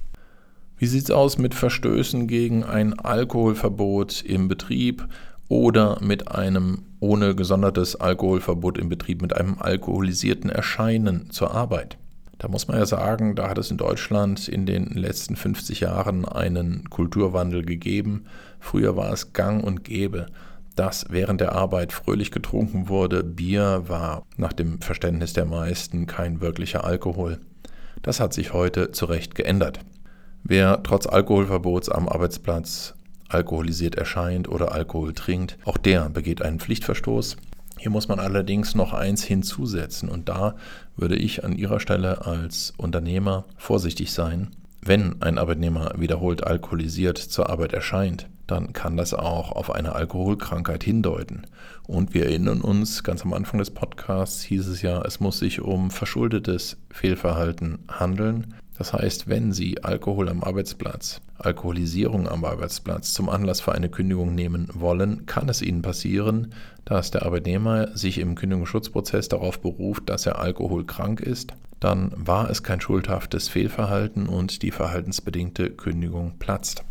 Wie 0.79 0.87
sieht 0.87 1.05
es 1.05 1.11
aus 1.11 1.39
mit 1.39 1.57
Verstößen 1.57 2.29
gegen 2.29 2.63
ein 2.63 2.97
Alkoholverbot 2.97 4.23
im 4.23 4.47
Betrieb 4.47 5.09
oder 5.49 5.99
mit 6.01 6.31
einem 6.31 6.85
ohne 7.01 7.35
gesondertes 7.35 7.97
Alkoholverbot 7.97 8.79
im 8.79 8.89
Betrieb 8.89 9.21
mit 9.21 9.37
einem 9.37 9.59
alkoholisierten 9.59 10.51
Erscheinen 10.51 11.31
zur 11.31 11.53
Arbeit? 11.53 11.99
Da 12.39 12.47
muss 12.47 12.69
man 12.69 12.79
ja 12.79 12.87
sagen, 12.87 13.35
da 13.35 13.49
hat 13.49 13.59
es 13.59 13.73
in 13.73 13.77
Deutschland 13.77 14.47
in 14.47 14.67
den 14.67 14.87
letzten 14.91 15.35
50 15.35 15.81
Jahren 15.81 16.25
einen 16.25 16.89
Kulturwandel 16.89 17.65
gegeben. 17.65 18.27
Früher 18.61 18.97
war 18.97 19.13
es 19.13 19.33
gang 19.33 19.65
und 19.65 19.83
gäbe, 19.83 20.27
dass 20.77 21.07
während 21.11 21.41
der 21.41 21.57
Arbeit 21.57 21.93
fröhlich 21.93 22.31
getrunken 22.31 22.89
wurde. 22.89 23.25
Bier 23.25 23.83
war 23.89 24.23
nach 24.37 24.53
dem 24.53 24.81
Verständnis 24.81 25.33
der 25.33 25.45
meisten 25.45 26.07
kein 26.07 26.41
wirklicher 26.41 26.85
Alkohol. 26.85 27.41
Das 28.03 28.21
hat 28.21 28.33
sich 28.33 28.53
heute 28.53 28.93
zu 28.93 29.07
Recht 29.07 29.35
geändert. 29.35 29.81
Wer 30.51 30.83
trotz 30.83 31.07
Alkoholverbots 31.07 31.91
am 31.91 32.09
Arbeitsplatz 32.09 32.95
alkoholisiert 33.29 33.97
erscheint 33.97 34.49
oder 34.49 34.73
Alkohol 34.73 35.13
trinkt, 35.13 35.59
auch 35.67 35.77
der 35.77 36.09
begeht 36.09 36.41
einen 36.41 36.59
Pflichtverstoß. 36.59 37.37
Hier 37.77 37.91
muss 37.91 38.09
man 38.09 38.19
allerdings 38.19 38.75
noch 38.75 38.95
eins 38.95 39.23
hinzusetzen 39.23 40.09
und 40.09 40.31
da 40.31 40.57
würde 40.97 41.17
ich 41.17 41.45
an 41.45 41.55
Ihrer 41.55 41.81
Stelle 41.81 42.25
als 42.25 42.73
Unternehmer 42.79 43.45
vorsichtig 43.59 44.11
sein. 44.15 44.49
Wenn 44.81 45.21
ein 45.21 45.37
Arbeitnehmer 45.37 45.93
wiederholt 45.99 46.43
alkoholisiert 46.45 47.19
zur 47.19 47.51
Arbeit 47.51 47.75
erscheint, 47.75 48.27
dann 48.47 48.73
kann 48.73 48.97
das 48.97 49.13
auch 49.13 49.53
auf 49.53 49.71
eine 49.71 49.95
Alkoholkrankheit 49.95 50.83
hindeuten. 50.83 51.43
Und 51.87 52.15
wir 52.15 52.25
erinnern 52.25 52.63
uns, 52.63 53.05
ganz 53.05 53.23
am 53.23 53.35
Anfang 53.35 53.59
des 53.59 53.71
Podcasts 53.71 54.41
hieß 54.43 54.67
es 54.69 54.81
ja, 54.81 55.03
es 55.03 55.21
muss 55.21 55.41
sich 55.41 55.61
um 55.61 55.91
verschuldetes 55.91 56.79
Fehlverhalten 56.91 57.81
handeln. 57.89 58.55
Das 58.79 58.93
heißt, 58.93 59.27
wenn 59.27 59.53
Sie 59.53 59.83
Alkohol 59.83 60.29
am 60.29 60.45
Arbeitsplatz, 60.45 61.21
Alkoholisierung 61.37 62.29
am 62.29 62.45
Arbeitsplatz 62.45 63.13
zum 63.13 63.29
Anlass 63.29 63.61
für 63.61 63.73
eine 63.73 63.89
Kündigung 63.89 64.37
nehmen 64.37 64.69
wollen, 64.73 65.27
kann 65.27 65.49
es 65.49 65.63
Ihnen 65.63 65.83
passieren, 65.83 66.55
dass 66.85 67.11
der 67.11 67.27
Arbeitnehmer 67.27 67.97
sich 67.97 68.19
im 68.19 68.37
Kündigungsschutzprozess 68.37 69.29
darauf 69.29 69.61
beruft, 69.61 70.09
dass 70.09 70.27
er 70.27 70.39
alkoholkrank 70.39 71.21
ist. 71.21 71.55
Dann 71.81 72.13
war 72.15 72.51
es 72.51 72.63
kein 72.63 72.81
schuldhaftes 72.81 73.49
Fehlverhalten 73.49 74.29
und 74.29 74.63
die 74.63 74.71
verhaltensbedingte 74.71 75.71
Kündigung 75.71 76.35
platzt. 76.39 76.85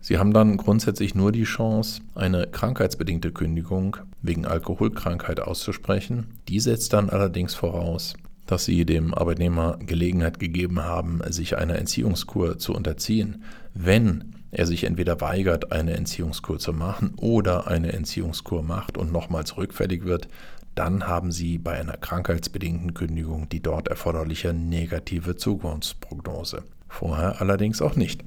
Sie 0.00 0.18
haben 0.18 0.32
dann 0.32 0.56
grundsätzlich 0.56 1.14
nur 1.14 1.30
die 1.30 1.44
Chance, 1.44 2.00
eine 2.14 2.48
krankheitsbedingte 2.48 3.30
Kündigung 3.30 3.98
wegen 4.22 4.46
Alkoholkrankheit 4.46 5.40
auszusprechen. 5.40 6.26
Die 6.48 6.58
setzt 6.58 6.92
dann 6.92 7.10
allerdings 7.10 7.54
voraus, 7.54 8.14
dass 8.50 8.64
sie 8.64 8.84
dem 8.84 9.14
Arbeitnehmer 9.14 9.78
Gelegenheit 9.78 10.40
gegeben 10.40 10.82
haben, 10.82 11.20
sich 11.28 11.56
einer 11.56 11.76
Entziehungskur 11.76 12.58
zu 12.58 12.74
unterziehen. 12.74 13.44
Wenn 13.74 14.34
er 14.50 14.66
sich 14.66 14.84
entweder 14.84 15.20
weigert, 15.20 15.70
eine 15.70 15.92
Entziehungskur 15.92 16.58
zu 16.58 16.72
machen 16.72 17.14
oder 17.16 17.68
eine 17.68 17.92
Entziehungskur 17.92 18.62
macht 18.64 18.98
und 18.98 19.12
nochmals 19.12 19.56
rückfällig 19.56 20.04
wird, 20.04 20.28
dann 20.74 21.06
haben 21.06 21.30
Sie 21.30 21.58
bei 21.58 21.78
einer 21.78 21.96
krankheitsbedingten 21.96 22.94
Kündigung 22.94 23.48
die 23.48 23.62
dort 23.62 23.88
erforderliche 23.88 24.52
negative 24.52 25.36
Zukunftsprognose. 25.36 26.64
Vorher 26.88 27.40
allerdings 27.40 27.80
auch 27.80 27.94
nicht. 27.94 28.24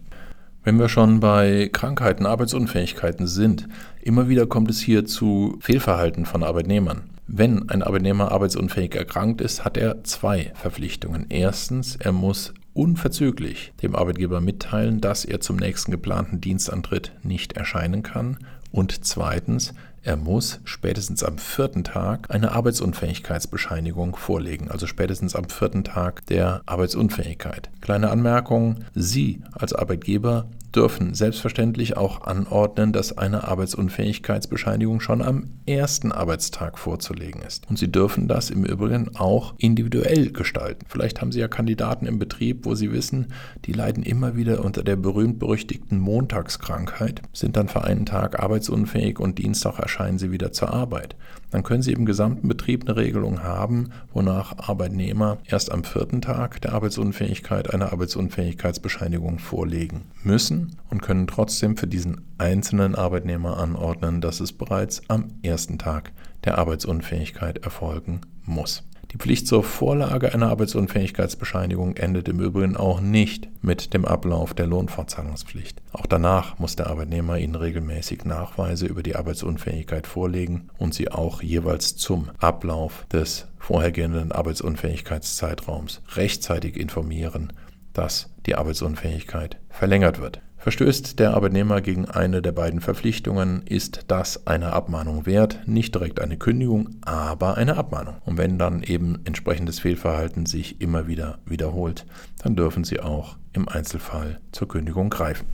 Wenn 0.63 0.79
wir 0.79 0.87
schon 0.87 1.19
bei 1.19 1.69
Krankheiten, 1.73 2.25
Arbeitsunfähigkeiten 2.25 3.27
sind, 3.27 3.67
immer 4.01 4.29
wieder 4.29 4.47
kommt 4.47 4.69
es 4.69 4.79
hier 4.79 5.05
zu 5.05 5.57
Fehlverhalten 5.59 6.25
von 6.25 6.43
Arbeitnehmern. 6.43 7.12
Wenn 7.27 7.69
ein 7.69 7.83
Arbeitnehmer 7.83 8.31
arbeitsunfähig 8.31 8.95
erkrankt 8.95 9.41
ist, 9.41 9.63
hat 9.63 9.77
er 9.77 10.03
zwei 10.03 10.51
Verpflichtungen. 10.55 11.27
Erstens, 11.29 11.95
er 11.95 12.11
muss 12.11 12.53
unverzüglich 12.73 13.71
dem 13.81 13.95
Arbeitgeber 13.95 14.41
mitteilen, 14.41 14.99
dass 14.99 15.25
er 15.25 15.39
zum 15.39 15.55
nächsten 15.55 15.91
geplanten 15.91 16.41
Dienstantritt 16.41 17.11
nicht 17.23 17.53
erscheinen 17.53 18.03
kann. 18.03 18.37
Und 18.71 19.05
zweitens, 19.05 19.73
er 20.01 20.17
muss 20.17 20.59
spätestens 20.65 21.23
am 21.23 21.37
vierten 21.37 21.85
Tag 21.85 22.33
eine 22.33 22.51
Arbeitsunfähigkeitsbescheinigung 22.51 24.17
vorlegen, 24.17 24.69
also 24.69 24.85
spätestens 24.85 25.33
am 25.35 25.47
vierten 25.47 25.85
Tag 25.85 26.25
der 26.25 26.61
Arbeitsunfähigkeit. 26.65 27.69
Kleine 27.79 28.09
Anmerkung, 28.09 28.83
Sie 28.95 29.41
als 29.53 29.71
Arbeitgeber 29.71 30.47
dürfen 30.75 31.13
selbstverständlich 31.13 31.97
auch 31.97 32.21
anordnen, 32.21 32.93
dass 32.93 33.17
eine 33.17 33.47
Arbeitsunfähigkeitsbescheinigung 33.47 34.99
schon 34.99 35.21
am 35.21 35.49
ersten 35.65 36.11
Arbeitstag 36.11 36.77
vorzulegen 36.77 37.41
ist. 37.41 37.69
Und 37.69 37.77
Sie 37.77 37.91
dürfen 37.91 38.27
das 38.27 38.49
im 38.49 38.65
Übrigen 38.65 39.15
auch 39.15 39.53
individuell 39.57 40.31
gestalten. 40.31 40.85
Vielleicht 40.87 41.21
haben 41.21 41.31
Sie 41.31 41.39
ja 41.39 41.47
Kandidaten 41.47 42.05
im 42.05 42.19
Betrieb, 42.19 42.65
wo 42.65 42.75
Sie 42.75 42.91
wissen, 42.91 43.27
die 43.65 43.73
leiden 43.73 44.03
immer 44.03 44.35
wieder 44.35 44.63
unter 44.63 44.83
der 44.83 44.95
berühmt-berüchtigten 44.95 45.99
Montagskrankheit, 45.99 47.21
sind 47.33 47.55
dann 47.55 47.69
für 47.69 47.83
einen 47.83 48.05
Tag 48.05 48.39
arbeitsunfähig 48.39 49.19
und 49.19 49.37
Dienstag 49.37 49.79
erscheinen 49.79 50.19
sie 50.19 50.31
wieder 50.31 50.51
zur 50.51 50.73
Arbeit. 50.73 51.15
Dann 51.53 51.61
können 51.61 51.83
Sie 51.83 51.91
im 51.91 52.07
gesamten 52.07 52.47
Betrieb 52.47 52.89
eine 52.89 52.97
Regelung 52.97 53.43
haben, 53.43 53.91
wonach 54.11 54.57
Arbeitnehmer 54.57 55.37
erst 55.45 55.71
am 55.71 55.83
vierten 55.83 56.19
Tag 56.19 56.59
der 56.61 56.73
Arbeitsunfähigkeit 56.73 57.71
eine 57.71 57.91
Arbeitsunfähigkeitsbescheinigung 57.91 59.37
vorlegen 59.37 60.05
müssen 60.23 60.75
und 60.89 61.03
können 61.03 61.27
trotzdem 61.27 61.77
für 61.77 61.85
diesen 61.85 62.21
einzelnen 62.39 62.95
Arbeitnehmer 62.95 63.57
anordnen, 63.57 64.19
dass 64.19 64.39
es 64.39 64.51
bereits 64.51 65.07
am 65.09 65.27
ersten 65.43 65.77
Tag 65.77 66.11
der 66.43 66.57
Arbeitsunfähigkeit 66.57 67.59
erfolgen 67.59 68.21
muss. 68.45 68.83
Die 69.13 69.19
Pflicht 69.19 69.45
zur 69.45 69.63
Vorlage 69.63 70.33
einer 70.33 70.49
Arbeitsunfähigkeitsbescheinigung 70.49 71.95
endet 71.97 72.27
im 72.29 72.39
Übrigen 72.39 72.75
auch 72.75 72.99
nicht 72.99 73.47
mit 73.61 73.93
dem 73.93 74.05
Ablauf 74.05 74.55
der 74.55 74.65
Lohnfortzahlungspflicht. 74.65 75.83
Auch 75.91 76.07
danach 76.07 76.57
muss 76.57 76.75
der 76.75 76.87
Arbeitnehmer 76.87 77.37
Ihnen 77.37 77.53
regelmäßig 77.53 78.25
Nachweise 78.25 78.87
über 78.87 79.03
die 79.03 79.15
Arbeitsunfähigkeit 79.15 80.07
vorlegen 80.07 80.69
und 80.79 80.95
sie 80.95 81.11
auch 81.11 81.43
jeweils 81.43 81.95
zum 81.95 82.31
Ablauf 82.39 83.05
des 83.13 83.45
vorhergehenden 83.59 84.31
Arbeitsunfähigkeitszeitraums 84.31 86.01
rechtzeitig 86.15 86.75
informieren, 86.75 87.53
dass 87.93 88.33
die 88.47 88.55
Arbeitsunfähigkeit 88.55 89.59
verlängert 89.69 90.21
wird. 90.21 90.41
Verstößt 90.63 91.19
der 91.19 91.33
Arbeitnehmer 91.33 91.81
gegen 91.81 92.05
eine 92.05 92.41
der 92.41 92.53
beiden 92.53 92.79
Verpflichtungen, 92.79 93.63
ist 93.65 94.05
das 94.07 94.47
eine 94.47 94.71
Abmahnung 94.71 95.25
wert, 95.25 95.59
nicht 95.65 95.93
direkt 95.93 96.21
eine 96.21 96.37
Kündigung, 96.37 97.01
aber 97.01 97.57
eine 97.57 97.75
Abmahnung. 97.75 98.15
Und 98.23 98.37
wenn 98.37 98.57
dann 98.57 98.81
eben 98.81 99.19
entsprechendes 99.25 99.79
Fehlverhalten 99.79 100.45
sich 100.45 100.79
immer 100.79 101.05
wieder 101.05 101.39
wiederholt, 101.45 102.05
dann 102.41 102.55
dürfen 102.55 102.85
Sie 102.85 103.01
auch 103.01 103.35
im 103.51 103.67
Einzelfall 103.67 104.39
zur 104.53 104.69
Kündigung 104.69 105.09
greifen. 105.09 105.47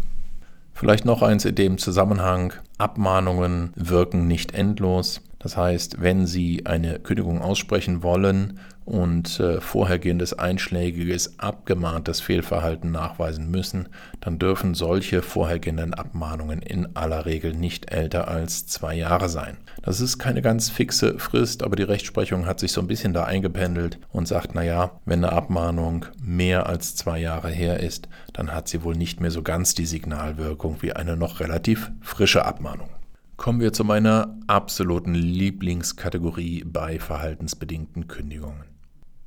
Vielleicht 0.75 1.05
noch 1.05 1.23
eins 1.23 1.43
in 1.43 1.55
dem 1.55 1.79
Zusammenhang. 1.79 2.53
Abmahnungen 2.77 3.73
wirken 3.75 4.27
nicht 4.27 4.53
endlos. 4.53 5.23
Das 5.39 5.55
heißt, 5.55 6.01
wenn 6.01 6.27
Sie 6.27 6.65
eine 6.65 6.99
Kündigung 6.99 7.41
aussprechen 7.41 8.03
wollen 8.03 8.59
und 8.83 9.39
äh, 9.39 9.61
vorhergehendes 9.61 10.37
einschlägiges, 10.37 11.39
abgemahntes 11.39 12.19
Fehlverhalten 12.19 12.91
nachweisen 12.91 13.49
müssen, 13.49 13.87
dann 14.19 14.37
dürfen 14.37 14.73
solche 14.73 15.21
vorhergehenden 15.21 15.93
Abmahnungen 15.93 16.61
in 16.61 16.95
aller 16.95 17.25
Regel 17.25 17.53
nicht 17.53 17.91
älter 17.91 18.27
als 18.27 18.67
zwei 18.67 18.95
Jahre 18.95 19.29
sein. 19.29 19.57
Das 19.81 20.01
ist 20.01 20.17
keine 20.17 20.41
ganz 20.41 20.69
fixe 20.69 21.19
Frist, 21.19 21.63
aber 21.63 21.77
die 21.77 21.83
Rechtsprechung 21.83 22.45
hat 22.45 22.59
sich 22.59 22.73
so 22.73 22.81
ein 22.81 22.87
bisschen 22.87 23.13
da 23.13 23.23
eingependelt 23.23 23.99
und 24.11 24.27
sagt, 24.27 24.55
naja, 24.55 24.99
wenn 25.05 25.23
eine 25.23 25.33
Abmahnung 25.33 26.05
mehr 26.21 26.67
als 26.67 26.95
zwei 26.95 27.19
Jahre 27.19 27.49
her 27.49 27.79
ist, 27.79 28.09
dann 28.33 28.53
hat 28.53 28.67
sie 28.67 28.83
wohl 28.83 28.95
nicht 28.95 29.21
mehr 29.21 29.31
so 29.31 29.41
ganz 29.41 29.73
die 29.73 29.85
Signalwirkung 29.85 30.81
wie 30.81 30.93
eine 30.93 31.15
noch 31.15 31.39
relativ 31.39 31.91
frische 32.01 32.43
Abmahnung. 32.45 32.89
Kommen 33.39 33.61
wir 33.61 33.71
zu 33.71 33.85
meiner 33.85 34.37
absoluten 34.47 35.13
Lieblingskategorie 35.13 36.65
bei 36.65 36.99
verhaltensbedingten 36.99 38.09
Kündigungen. 38.09 38.65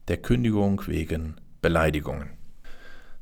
Der 0.07 0.19
Kündigung 0.19 0.87
wegen 0.87 1.37
Beleidigungen. 1.62 2.28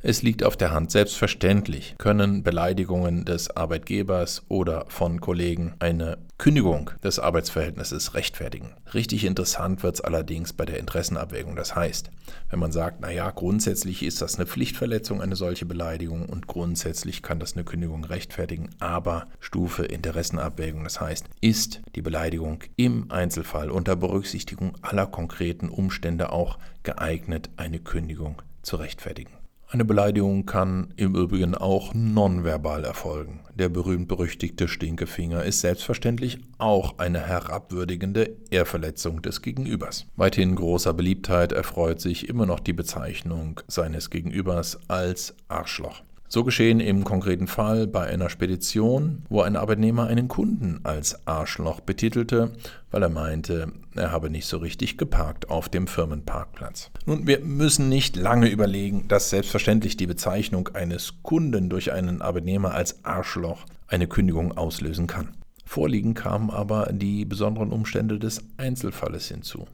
Es 0.02 0.23
liegt 0.23 0.45
auf 0.45 0.57
der 0.57 0.71
Hand, 0.71 0.90
selbstverständlich 0.90 1.95
können 1.99 2.42
Beleidigungen 2.42 3.26
des 3.26 3.54
Arbeitgebers 3.54 4.45
oder 4.49 4.87
von 4.88 5.21
Kollegen 5.21 5.75
eine 5.78 6.16
Kündigung 6.38 6.90
des 7.04 7.19
Arbeitsverhältnisses 7.19 8.14
rechtfertigen. 8.14 8.71
Richtig 8.95 9.26
interessant 9.26 9.83
wird 9.83 9.97
es 9.97 10.00
allerdings 10.00 10.54
bei 10.54 10.64
der 10.64 10.78
Interessenabwägung. 10.78 11.54
Das 11.54 11.76
heißt, 11.76 12.11
wenn 12.49 12.59
man 12.59 12.73
sagt, 12.73 13.02
naja, 13.02 13.30
grundsätzlich 13.30 14.02
ist 14.02 14.23
das 14.23 14.37
eine 14.37 14.47
Pflichtverletzung, 14.47 15.21
eine 15.21 15.37
solche 15.37 15.66
Beleidigung 15.66 16.30
und 16.30 16.47
grundsätzlich 16.47 17.21
kann 17.21 17.38
das 17.38 17.52
eine 17.52 17.64
Kündigung 17.64 18.02
rechtfertigen, 18.02 18.71
aber 18.78 19.26
Stufe 19.38 19.85
Interessenabwägung. 19.85 20.83
Das 20.83 20.99
heißt, 20.99 21.26
ist 21.42 21.83
die 21.95 22.00
Beleidigung 22.00 22.64
im 22.76 23.11
Einzelfall 23.11 23.71
unter 23.71 23.97
Berücksichtigung 23.97 24.73
aller 24.80 25.07
konkreten 25.07 25.69
Umstände 25.69 26.33
auch 26.33 26.59
geeignet, 26.85 27.50
eine 27.59 27.80
Kündigung 27.80 28.40
zu 28.62 28.76
rechtfertigen. 28.76 29.40
Eine 29.73 29.85
Beleidigung 29.85 30.47
kann 30.47 30.93
im 30.97 31.15
Übrigen 31.15 31.55
auch 31.55 31.95
nonverbal 31.95 32.83
erfolgen. 32.83 33.39
Der 33.55 33.69
berühmt-berüchtigte 33.69 34.67
Stinkefinger 34.67 35.45
ist 35.45 35.61
selbstverständlich 35.61 36.41
auch 36.59 36.99
eine 36.99 37.21
herabwürdigende 37.21 38.37
Ehrverletzung 38.50 39.23
des 39.23 39.43
Gegenübers. 39.43 40.07
Weithin 40.17 40.57
großer 40.57 40.93
Beliebtheit 40.93 41.53
erfreut 41.53 42.00
sich 42.00 42.29
immer 42.29 42.47
noch 42.47 42.59
die 42.59 42.73
Bezeichnung 42.73 43.61
seines 43.69 44.11
Gegenübers 44.11 44.81
als 44.89 45.37
Arschloch. 45.47 46.03
So 46.33 46.45
geschehen 46.45 46.79
im 46.79 47.03
konkreten 47.03 47.49
Fall 47.49 47.89
bei 47.89 48.07
einer 48.07 48.31
Spedition, 48.31 49.23
wo 49.29 49.41
ein 49.41 49.57
Arbeitnehmer 49.57 50.07
einen 50.07 50.29
Kunden 50.29 50.79
als 50.85 51.27
Arschloch 51.27 51.81
betitelte, 51.81 52.53
weil 52.93 53.03
er 53.03 53.09
meinte, 53.09 53.73
er 53.97 54.13
habe 54.13 54.31
nicht 54.31 54.47
so 54.47 54.59
richtig 54.59 54.97
geparkt 54.97 55.51
auf 55.51 55.69
dem 55.69 55.89
Firmenparkplatz. 55.89 56.93
Nun, 57.05 57.27
wir 57.27 57.41
müssen 57.41 57.89
nicht 57.89 58.15
lange 58.15 58.49
überlegen, 58.49 59.09
dass 59.09 59.31
selbstverständlich 59.31 59.97
die 59.97 60.07
Bezeichnung 60.07 60.69
eines 60.69 61.15
Kunden 61.25 61.69
durch 61.69 61.91
einen 61.91 62.23
Arbeitnehmer 62.23 62.75
als 62.75 63.05
Arschloch 63.05 63.67
eine 63.89 64.07
Kündigung 64.07 64.57
auslösen 64.57 65.09
kann. 65.09 65.31
Vorliegen 65.65 66.15
kamen 66.15 66.51
aber 66.51 66.91
die 66.93 67.25
besonderen 67.25 67.73
Umstände 67.73 68.21
des 68.21 68.45
Einzelfalles 68.57 69.27
hinzu. 69.27 69.67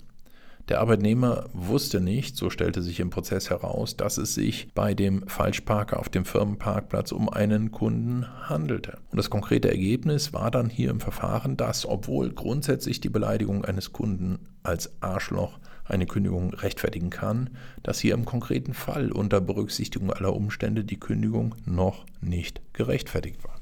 Der 0.69 0.81
Arbeitnehmer 0.81 1.49
wusste 1.53 2.01
nicht, 2.01 2.37
so 2.37 2.51
stellte 2.51 2.83
sich 2.83 2.99
im 2.99 3.11
Prozess 3.11 3.51
heraus, 3.51 3.97
dass 3.97 4.19
es 4.19 4.35
sich 4.35 4.67
bei 4.75 4.95
dem 4.95 5.25
Falschparker 5.29 6.01
auf 6.01 6.09
dem 6.09 6.25
Firmenparkplatz 6.25 7.13
um 7.13 7.29
einen 7.29 7.71
Kunden 7.71 8.27
handelte. 8.49 8.99
Und 9.11 9.17
das 9.17 9.31
konkrete 9.31 9.71
Ergebnis 9.71 10.33
war 10.33 10.51
dann 10.51 10.69
hier 10.69 10.91
im 10.91 10.99
Verfahren, 10.99 11.57
dass, 11.57 11.87
obwohl 11.87 12.33
grundsätzlich 12.33 13.01
die 13.01 13.09
Beleidigung 13.09 13.65
eines 13.65 13.93
Kunden 13.93 14.41
als 14.65 14.91
Arschloch 15.01 15.61
eine 15.85 16.07
Kündigung 16.07 16.53
rechtfertigen 16.53 17.11
kann, 17.11 17.51
dass 17.85 18.01
hier 18.01 18.15
im 18.15 18.25
konkreten 18.25 18.75
Fall 18.75 19.13
unter 19.13 19.41
Berücksichtigung 19.41 20.13
aller 20.13 20.35
Umstände 20.35 20.83
die 20.83 20.99
Kündigung 20.99 21.55
noch 21.65 22.07
nicht 22.21 22.61
gerechtfertigt 22.73 23.45
war. 23.45 23.56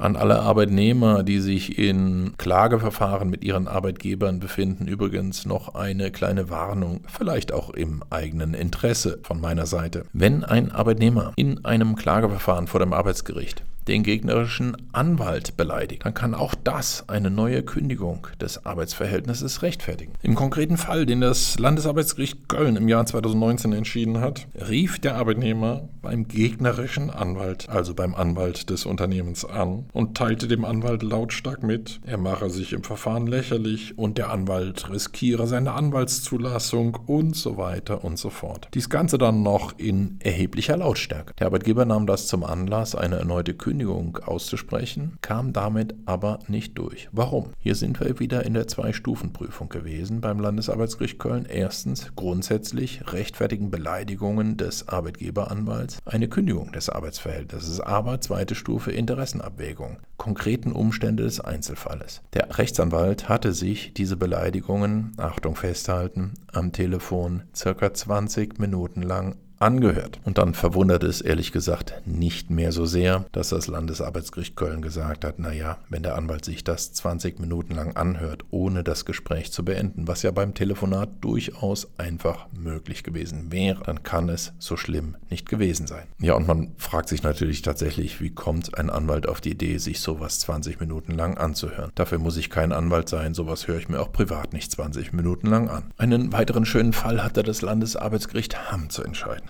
An 0.00 0.16
alle 0.16 0.40
Arbeitnehmer, 0.40 1.22
die 1.22 1.40
sich 1.40 1.78
in 1.78 2.32
Klageverfahren 2.38 3.28
mit 3.28 3.44
ihren 3.44 3.68
Arbeitgebern 3.68 4.40
befinden, 4.40 4.88
übrigens 4.88 5.44
noch 5.44 5.74
eine 5.74 6.10
kleine 6.10 6.48
Warnung, 6.48 7.02
vielleicht 7.06 7.52
auch 7.52 7.68
im 7.68 8.02
eigenen 8.08 8.54
Interesse 8.54 9.18
von 9.22 9.42
meiner 9.42 9.66
Seite. 9.66 10.06
Wenn 10.14 10.42
ein 10.42 10.72
Arbeitnehmer 10.72 11.34
in 11.36 11.66
einem 11.66 11.96
Klageverfahren 11.96 12.66
vor 12.66 12.80
dem 12.80 12.94
Arbeitsgericht 12.94 13.62
den 13.90 14.04
gegnerischen 14.04 14.76
Anwalt 14.92 15.56
beleidigt, 15.56 16.04
dann 16.04 16.14
kann 16.14 16.32
auch 16.32 16.54
das 16.54 17.08
eine 17.08 17.28
neue 17.28 17.64
Kündigung 17.64 18.28
des 18.40 18.64
Arbeitsverhältnisses 18.64 19.62
rechtfertigen. 19.62 20.12
Im 20.22 20.36
konkreten 20.36 20.76
Fall, 20.76 21.06
den 21.06 21.20
das 21.20 21.58
Landesarbeitsgericht 21.58 22.48
Köln 22.48 22.76
im 22.76 22.86
Jahr 22.86 23.04
2019 23.04 23.72
entschieden 23.72 24.20
hat, 24.20 24.46
rief 24.68 25.00
der 25.00 25.16
Arbeitnehmer 25.16 25.88
beim 26.02 26.28
gegnerischen 26.28 27.10
Anwalt, 27.10 27.68
also 27.68 27.92
beim 27.92 28.14
Anwalt 28.14 28.70
des 28.70 28.86
Unternehmens 28.86 29.44
an 29.44 29.86
und 29.92 30.16
teilte 30.16 30.46
dem 30.46 30.64
Anwalt 30.64 31.02
lautstark 31.02 31.64
mit, 31.64 32.00
er 32.06 32.16
mache 32.16 32.48
sich 32.48 32.72
im 32.72 32.84
Verfahren 32.84 33.26
lächerlich 33.26 33.98
und 33.98 34.18
der 34.18 34.30
Anwalt 34.30 34.88
riskiere 34.88 35.48
seine 35.48 35.72
Anwaltszulassung 35.72 36.96
und 37.06 37.34
so 37.34 37.56
weiter 37.56 38.04
und 38.04 38.18
so 38.18 38.30
fort. 38.30 38.68
Dies 38.72 38.88
Ganze 38.88 39.18
dann 39.18 39.42
noch 39.42 39.76
in 39.78 40.16
erheblicher 40.20 40.76
Lautstärke. 40.76 41.34
Der 41.40 41.48
Arbeitgeber 41.48 41.84
nahm 41.84 42.06
das 42.06 42.28
zum 42.28 42.44
Anlass, 42.44 42.94
eine 42.94 43.16
erneute 43.16 43.54
Kündigung 43.54 43.79
Kündigung 43.80 44.18
auszusprechen, 44.26 45.16
kam 45.22 45.54
damit 45.54 45.94
aber 46.04 46.40
nicht 46.48 46.76
durch. 46.76 47.08
Warum? 47.12 47.52
Hier 47.58 47.74
sind 47.74 47.98
wir 47.98 48.20
wieder 48.20 48.44
in 48.44 48.52
der 48.52 48.68
Zwei-Stufen-Prüfung 48.68 49.70
gewesen 49.70 50.20
beim 50.20 50.38
Landesarbeitsgericht 50.38 51.18
Köln. 51.18 51.46
Erstens 51.46 52.14
grundsätzlich 52.14 53.00
rechtfertigen 53.10 53.70
Beleidigungen 53.70 54.58
des 54.58 54.88
Arbeitgeberanwalts 54.88 55.96
eine 56.04 56.28
Kündigung 56.28 56.72
des 56.72 56.90
Arbeitsverhältnisses, 56.90 57.80
aber 57.80 58.20
zweite 58.20 58.54
Stufe 58.54 58.92
Interessenabwägung, 58.92 59.96
konkreten 60.18 60.72
Umstände 60.72 61.22
des 61.22 61.40
Einzelfalles. 61.40 62.20
Der 62.34 62.58
Rechtsanwalt 62.58 63.30
hatte 63.30 63.54
sich 63.54 63.94
diese 63.94 64.18
Beleidigungen, 64.18 65.14
Achtung 65.16 65.56
festhalten, 65.56 66.34
am 66.52 66.72
Telefon 66.72 67.44
circa 67.56 67.94
20 67.94 68.58
Minuten 68.58 69.00
lang 69.00 69.36
angehört. 69.60 70.18
Und 70.24 70.38
dann 70.38 70.54
verwundert 70.54 71.04
es 71.04 71.20
ehrlich 71.20 71.52
gesagt 71.52 72.02
nicht 72.06 72.50
mehr 72.50 72.72
so 72.72 72.86
sehr, 72.86 73.26
dass 73.32 73.50
das 73.50 73.68
Landesarbeitsgericht 73.68 74.56
Köln 74.56 74.80
gesagt 74.80 75.24
hat, 75.24 75.38
naja, 75.38 75.78
wenn 75.88 76.02
der 76.02 76.16
Anwalt 76.16 76.44
sich 76.44 76.64
das 76.64 76.92
20 76.92 77.38
Minuten 77.38 77.74
lang 77.74 77.94
anhört, 77.94 78.44
ohne 78.50 78.82
das 78.82 79.04
Gespräch 79.04 79.52
zu 79.52 79.64
beenden, 79.64 80.08
was 80.08 80.22
ja 80.22 80.30
beim 80.30 80.54
Telefonat 80.54 81.10
durchaus 81.20 81.88
einfach 81.98 82.46
möglich 82.52 83.04
gewesen 83.04 83.52
wäre, 83.52 83.82
dann 83.84 84.02
kann 84.02 84.30
es 84.30 84.52
so 84.58 84.76
schlimm 84.76 85.16
nicht 85.28 85.48
gewesen 85.48 85.86
sein. 85.86 86.06
Ja, 86.20 86.34
und 86.34 86.48
man 86.48 86.72
fragt 86.78 87.10
sich 87.10 87.22
natürlich 87.22 87.60
tatsächlich, 87.60 88.20
wie 88.20 88.30
kommt 88.30 88.78
ein 88.78 88.88
Anwalt 88.88 89.28
auf 89.28 89.42
die 89.42 89.50
Idee, 89.50 89.76
sich 89.76 90.00
sowas 90.00 90.38
20 90.40 90.80
Minuten 90.80 91.12
lang 91.12 91.36
anzuhören? 91.36 91.90
Dafür 91.94 92.18
muss 92.18 92.38
ich 92.38 92.48
kein 92.48 92.72
Anwalt 92.72 93.10
sein, 93.10 93.34
sowas 93.34 93.68
höre 93.68 93.76
ich 93.76 93.90
mir 93.90 94.00
auch 94.00 94.12
privat 94.12 94.54
nicht 94.54 94.72
20 94.72 95.12
Minuten 95.12 95.48
lang 95.48 95.68
an. 95.68 95.92
Einen 95.98 96.32
weiteren 96.32 96.64
schönen 96.64 96.94
Fall 96.94 97.22
hatte 97.22 97.42
das 97.42 97.60
Landesarbeitsgericht 97.60 98.70
Hamm 98.72 98.88
zu 98.88 99.02
entscheiden. 99.02 99.49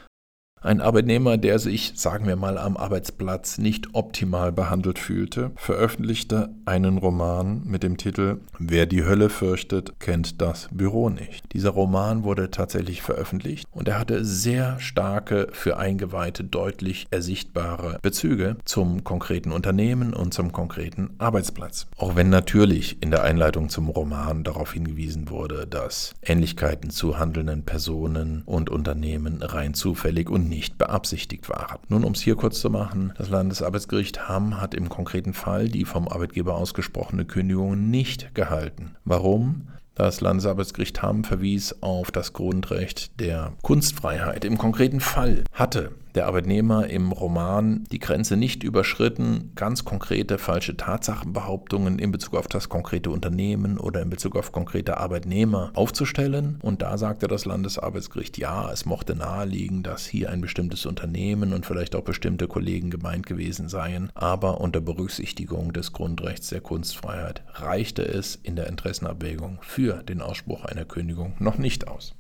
Ein 0.63 0.83
Arbeitnehmer, 0.83 1.39
der 1.39 1.59
sich, 1.59 1.95
sagen 1.95 2.27
wir 2.27 2.37
mal, 2.37 2.59
am 2.59 2.77
Arbeitsplatz 2.77 3.57
nicht 3.57 3.95
optimal 3.95 4.53
behandelt 4.53 4.99
fühlte, 4.99 5.53
veröffentlichte 5.57 6.51
einen 6.67 6.99
Roman 6.99 7.63
mit 7.65 7.83
dem 7.83 7.97
Titel 7.97 8.41
Wer 8.59 8.85
die 8.85 9.03
Hölle 9.03 9.31
fürchtet, 9.31 9.99
kennt 10.01 10.43
das 10.43 10.69
Büro 10.71 11.09
nicht. 11.09 11.51
Dieser 11.55 11.71
Roman 11.71 12.25
wurde 12.25 12.51
tatsächlich 12.51 13.01
veröffentlicht 13.01 13.67
und 13.73 13.89
er 13.89 13.99
hatte 13.99 14.23
sehr 14.23 14.79
starke, 14.81 15.49
für 15.53 15.79
Eingeweihte 15.79 16.45
deutlich 16.45 17.07
ersichtbare 17.11 17.99
Bezüge 18.03 18.57
zum 18.67 19.03
konkreten 19.03 19.53
Unternehmen 19.53 20.13
und 20.13 20.35
zum 20.35 20.53
konkreten 20.53 21.15
Arbeitsplatz. 21.17 21.87
Auch 21.97 22.17
wenn 22.17 22.29
natürlich 22.29 23.03
in 23.03 23.11
der 23.11 23.23
Einleitung 23.23 23.71
zum 23.71 23.89
Roman 23.89 24.45
darauf 24.45 24.75
hingewiesen 24.75 25.31
wurde, 25.31 25.67
dass 25.67 26.13
Ähnlichkeiten 26.23 26.91
zu 26.91 27.19
handelnden 27.19 27.65
Personen 27.65 28.43
und 28.45 28.69
Unternehmen 28.69 29.43
rein 29.43 29.73
zufällig 29.73 30.29
und 30.29 30.50
nicht 30.51 30.77
beabsichtigt 30.77 31.49
waren. 31.49 31.79
Nun, 31.89 32.05
um 32.05 32.13
es 32.13 32.21
hier 32.21 32.37
kurz 32.37 32.61
zu 32.61 32.69
machen, 32.69 33.15
das 33.17 33.31
Landesarbeitsgericht 33.31 34.29
Hamm 34.29 34.61
hat 34.61 34.75
im 34.75 34.91
konkreten 34.91 35.33
Fall 35.33 35.69
die 35.69 35.87
vom 35.87 36.07
Arbeitgeber 36.09 36.57
ausgesprochene 36.57 37.25
Kündigung 37.25 37.89
nicht 37.89 38.35
gehalten. 38.35 38.97
Warum? 39.07 39.69
Das 39.95 40.21
Landesarbeitsgericht 40.21 41.03
Hamm 41.03 41.25
verwies 41.25 41.77
auf 41.83 42.11
das 42.11 42.33
Grundrecht 42.33 43.19
der 43.21 43.53
Kunstfreiheit. 43.63 44.45
Im 44.45 44.59
konkreten 44.59 45.01
Fall 45.01 45.45
hatte 45.53 45.93
der 46.15 46.27
Arbeitnehmer 46.27 46.89
im 46.89 47.13
Roman 47.13 47.85
die 47.93 47.99
Grenze 47.99 48.37
nicht 48.37 48.63
überschritten, 48.63 49.53
ganz 49.55 49.85
konkrete 49.85 50.39
falsche 50.39 50.77
Tatsachenbehauptungen 50.77 51.99
in 51.99 52.13
Bezug 52.13 52.35
auf 52.35 52.49
das 52.49 52.69
konkrete 52.69 53.11
Unternehmen 53.11 53.79
oder 53.79 54.03
in 54.03 54.11
Bezug 54.11 54.37
auf 54.37 54.53
konkrete 54.53 54.99
Arbeitnehmer 54.99 55.71
aufzustellen. 55.75 56.59
Und 56.63 56.83
da 56.83 56.99
sagte 56.99 57.29
das 57.29 57.45
Landesarbeitsgericht, 57.45 58.39
ja, 58.39 58.71
es 58.73 58.87
mochte 58.87 59.15
naheliegen, 59.15 59.83
dass 59.83 60.07
hier 60.07 60.31
ein 60.31 60.41
bestimmtes 60.41 60.87
Unternehmen 60.87 61.53
und 61.53 61.67
vielleicht 61.67 61.95
auch 61.95 62.03
bestimmte 62.03 62.49
Kollegen 62.49 62.91
gemeint 62.91 63.27
gewesen 63.27 63.69
seien, 63.69 64.11
aber 64.15 64.61
unter 64.61 64.81
Berücksichtigung 64.81 65.73
des 65.73 65.93
Grundrechts 65.93 66.49
der 66.49 66.61
Kunstfreiheit 66.61 67.43
reichte 67.55 68.03
es 68.03 68.37
in 68.37 68.57
der 68.57 68.67
Interessenabwägung 68.67 69.59
für 69.63 70.03
den 70.03 70.21
Ausspruch 70.21 70.65
einer 70.65 70.85
Kündigung 70.85 71.35
noch 71.39 71.59
nicht 71.59 71.89
aus. 71.89 72.15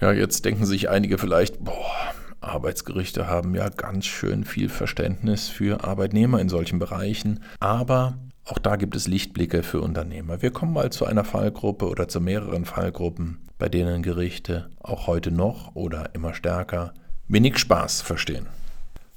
Ja, 0.00 0.12
jetzt 0.12 0.44
denken 0.44 0.64
sich 0.64 0.88
einige 0.88 1.18
vielleicht, 1.18 1.64
boah, 1.64 2.14
Arbeitsgerichte 2.40 3.26
haben 3.26 3.54
ja 3.54 3.68
ganz 3.68 4.06
schön 4.06 4.44
viel 4.44 4.68
Verständnis 4.68 5.48
für 5.48 5.84
Arbeitnehmer 5.84 6.40
in 6.40 6.48
solchen 6.48 6.78
Bereichen, 6.78 7.40
aber 7.60 8.18
auch 8.44 8.58
da 8.58 8.76
gibt 8.76 8.96
es 8.96 9.08
Lichtblicke 9.08 9.62
für 9.62 9.80
Unternehmer. 9.80 10.40
Wir 10.40 10.50
kommen 10.50 10.72
mal 10.72 10.90
zu 10.90 11.04
einer 11.04 11.24
Fallgruppe 11.24 11.86
oder 11.86 12.08
zu 12.08 12.20
mehreren 12.20 12.64
Fallgruppen, 12.64 13.38
bei 13.58 13.68
denen 13.68 14.02
Gerichte 14.02 14.70
auch 14.82 15.06
heute 15.06 15.30
noch 15.30 15.74
oder 15.74 16.14
immer 16.14 16.32
stärker 16.32 16.94
wenig 17.26 17.58
Spaß 17.58 18.00
verstehen. 18.00 18.46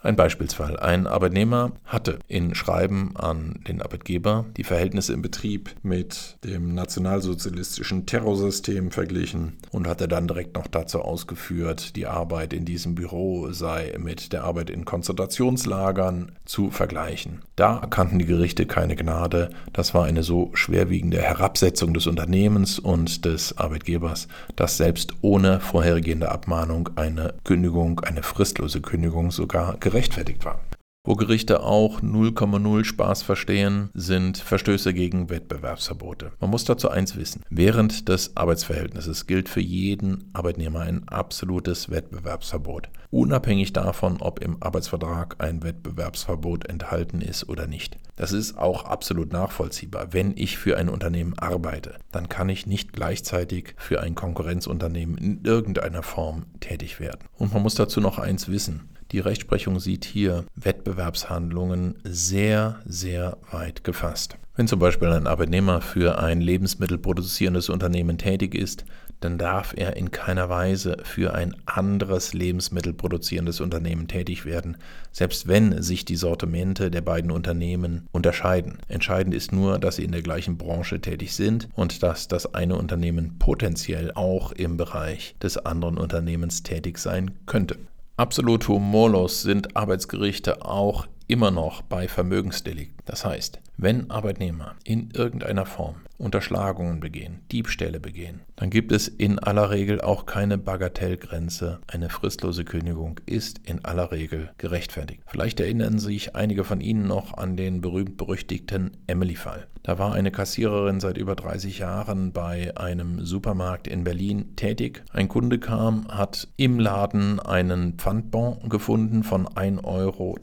Ein 0.04 0.16
Beispielsfall. 0.16 0.78
Ein 0.78 1.06
Arbeitnehmer 1.06 1.74
hatte 1.86 2.18
in 2.28 2.56
Schreiben 2.56 3.12
an 3.16 3.60
den 3.68 3.84
Arbeitgeber 3.84 4.46
die 4.58 4.64
Verhältnisse 4.64 5.14
im 5.14 5.22
Betrieb 5.22 5.76
mit 5.84 6.38
dem 6.44 6.74
nationalsozialistischen 6.74 8.08
Terrorsystem 8.08 8.90
verglichen 8.90 9.60
und 9.70 9.88
hatte 9.88 10.08
dann 10.08 10.28
direkt 10.28 10.56
noch 10.56 10.66
dazu 10.66 11.02
ausgeführt, 11.02 11.96
die 11.96 12.08
Arbeit 12.08 12.52
in 12.52 12.66
diesem 12.66 12.96
Büro 12.96 13.52
sei 13.52 13.94
mit 14.00 14.34
der 14.34 14.44
Arbeit 14.44 14.72
in 14.72 14.86
Konzentrationslagern 14.86 16.32
zu 16.46 16.72
vergleichen. 16.72 17.44
Da 17.56 17.78
erkannten 17.78 18.18
die 18.18 18.26
Gerichte 18.26 18.66
keine 18.66 18.96
Gnade. 18.96 19.52
Das 19.72 19.94
war 19.94 20.06
eine 20.06 20.24
so 20.24 20.50
schwerwiegende 20.56 21.22
Herabsetzung 21.22 21.94
des 21.94 22.08
Unternehmens 22.08 22.80
und 22.80 23.26
des 23.26 23.56
Arbeitgebers, 23.60 24.28
dass 24.56 24.78
selbst 24.78 25.14
ohne 25.22 25.60
vorhergehende 25.60 26.32
Abmahnung 26.32 26.90
eine 26.96 27.36
Kündigung, 27.44 28.00
eine 28.00 28.24
fristlose 28.24 28.82
Kündigung 28.82 29.30
sogar 29.30 29.78
gerechtfertigt 29.92 30.46
war. 30.46 30.62
Wo 31.04 31.16
Gerichte 31.16 31.64
auch 31.64 32.02
0,0 32.02 32.86
Spaß 32.86 33.24
verstehen, 33.24 33.90
sind 33.96 34.38
Verstöße 34.38 34.94
gegen 34.94 35.32
Wettbewerbsverbote. 35.32 36.32
Man 36.40 36.52
muss 36.52 36.64
dazu 36.64 36.90
eins 36.90 37.16
wissen. 37.16 37.42
Während 37.50 38.08
des 38.08 38.38
Arbeitsverhältnisses 38.38 39.26
gilt 39.26 39.50
für 39.50 39.62
jeden 39.62 40.30
Arbeitnehmer 40.34 40.82
ein 40.82 41.08
absolutes 41.10 41.90
Wettbewerbsverbot. 41.90 42.90
Unabhängig 43.10 43.74
davon, 43.74 44.22
ob 44.22 44.40
im 44.40 44.62
Arbeitsvertrag 44.62 45.38
ein 45.40 45.64
Wettbewerbsverbot 45.64 46.70
enthalten 46.70 47.22
ist 47.22 47.50
oder 47.50 47.66
nicht. 47.66 47.98
Das 48.16 48.32
ist 48.32 48.56
auch 48.56 48.86
absolut 48.86 49.34
nachvollziehbar. 49.34 50.14
Wenn 50.14 50.38
ich 50.38 50.60
für 50.60 50.78
ein 50.78 50.88
Unternehmen 50.88 51.34
arbeite, 51.38 51.96
dann 52.12 52.30
kann 52.30 52.48
ich 52.48 52.68
nicht 52.68 52.94
gleichzeitig 52.94 53.74
für 53.76 54.02
ein 54.02 54.14
Konkurrenzunternehmen 54.14 55.18
in 55.18 55.44
irgendeiner 55.44 56.04
Form 56.04 56.46
tätig 56.60 57.00
werden. 57.00 57.22
Und 57.40 57.54
man 57.54 57.64
muss 57.64 57.74
dazu 57.74 58.00
noch 58.00 58.20
eins 58.20 58.50
wissen. 58.50 58.88
Die 59.12 59.20
Rechtsprechung 59.20 59.80
sieht 59.80 60.06
hier 60.06 60.46
Wettbewerbshandlungen 60.56 61.96
sehr, 62.04 62.80
sehr 62.86 63.38
weit 63.52 63.84
gefasst. 63.84 64.38
Wenn 64.56 64.68
zum 64.68 64.80
Beispiel 64.80 65.10
ein 65.10 65.28
Arbeitnehmer 65.28 65.82
für 65.82 66.20
ein 66.20 66.40
lebensmittelproduzierendes 66.40 67.70
Unternehmen 67.70 68.18
tätig 68.18 68.56
ist, 68.56 68.86
dann 69.20 69.38
darf 69.38 69.74
er 69.76 69.98
in 69.98 70.12
keiner 70.12 70.50
Weise 70.50 70.98
für 71.04 71.34
ein 71.34 71.56
anderes 71.66 72.34
lebensmittelproduzierendes 72.34 73.60
Unternehmen 73.60 74.08
tätig 74.08 74.46
werden, 74.46 74.78
selbst 75.12 75.48
wenn 75.48 75.82
sich 75.82 76.06
die 76.06 76.16
Sortimente 76.16 76.90
der 76.90 77.02
beiden 77.02 77.32
Unternehmen 77.32 78.08
unterscheiden. 78.12 78.80
Entscheidend 78.88 79.36
ist 79.36 79.52
nur, 79.52 79.78
dass 79.78 79.98
sie 79.98 80.06
in 80.06 80.12
der 80.12 80.24
gleichen 80.24 80.58
Branche 80.58 81.02
tätig 81.02 81.36
sind 81.36 81.70
und 81.76 82.02
dass 82.02 82.28
das 82.28 82.54
eine 82.56 82.78
Unternehmen 82.78 83.38
potenziell 83.40 84.12
auch 84.14 84.54
im 84.54 84.78
Bereich 84.78 85.36
des 85.42 85.58
anderen 85.58 85.98
Unternehmens 85.98 86.64
tätig 86.64 86.98
sein 86.98 87.32
könnte. 87.46 87.78
Absolut 88.22 88.68
humorlos 88.68 89.42
sind 89.42 89.76
Arbeitsgerichte 89.76 90.64
auch 90.64 91.08
immer 91.26 91.50
noch 91.50 91.82
bei 91.82 92.08
Vermögensdelikten. 92.08 93.00
Das 93.06 93.26
heißt, 93.26 93.60
wenn 93.78 94.12
Arbeitnehmer 94.12 94.76
in 94.84 95.10
irgendeiner 95.10 95.66
Form 95.66 95.96
Unterschlagungen 96.22 97.00
begehen, 97.00 97.40
Diebstähle 97.52 98.00
begehen, 98.00 98.42
dann 98.56 98.70
gibt 98.70 98.92
es 98.92 99.08
in 99.08 99.40
aller 99.40 99.72
Regel 99.72 100.02
auch 100.02 100.26
keine 100.26 100.58
Bagatellgrenze. 100.58 101.80
Eine 101.88 102.10
fristlose 102.10 102.64
Kündigung 102.64 103.20
ist 103.26 103.60
in 103.68 103.84
aller 103.84 104.12
Regel 104.12 104.52
gerechtfertigt. 104.58 105.22
Vielleicht 105.26 105.60
erinnern 105.60 106.00
sich 106.00 106.36
einige 106.36 106.64
von 106.64 106.80
Ihnen 106.80 107.08
noch 107.08 107.34
an 107.34 107.58
den 107.58 107.82
berühmt-berüchtigten 107.82 108.92
Emily-Fall. 109.08 109.68
Da 109.84 109.98
war 109.98 110.14
eine 110.14 110.32
Kassiererin 110.32 111.00
seit 111.00 111.18
über 111.18 111.36
30 111.36 111.80
Jahren 111.80 112.32
bei 112.34 112.78
einem 112.78 113.26
Supermarkt 113.26 113.88
in 113.88 114.04
Berlin 114.04 114.56
tätig. 114.56 115.04
Ein 115.12 115.28
Kunde 115.28 115.58
kam, 115.58 116.08
hat 116.08 116.48
im 116.56 116.80
Laden 116.80 117.40
einen 117.40 117.94
Pfandbon 117.94 118.70
gefunden 118.70 119.24
von 119.24 119.48
1,30 119.48 119.84
Euro 119.84 120.38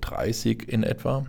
in 0.66 0.82
etwa 0.82 1.24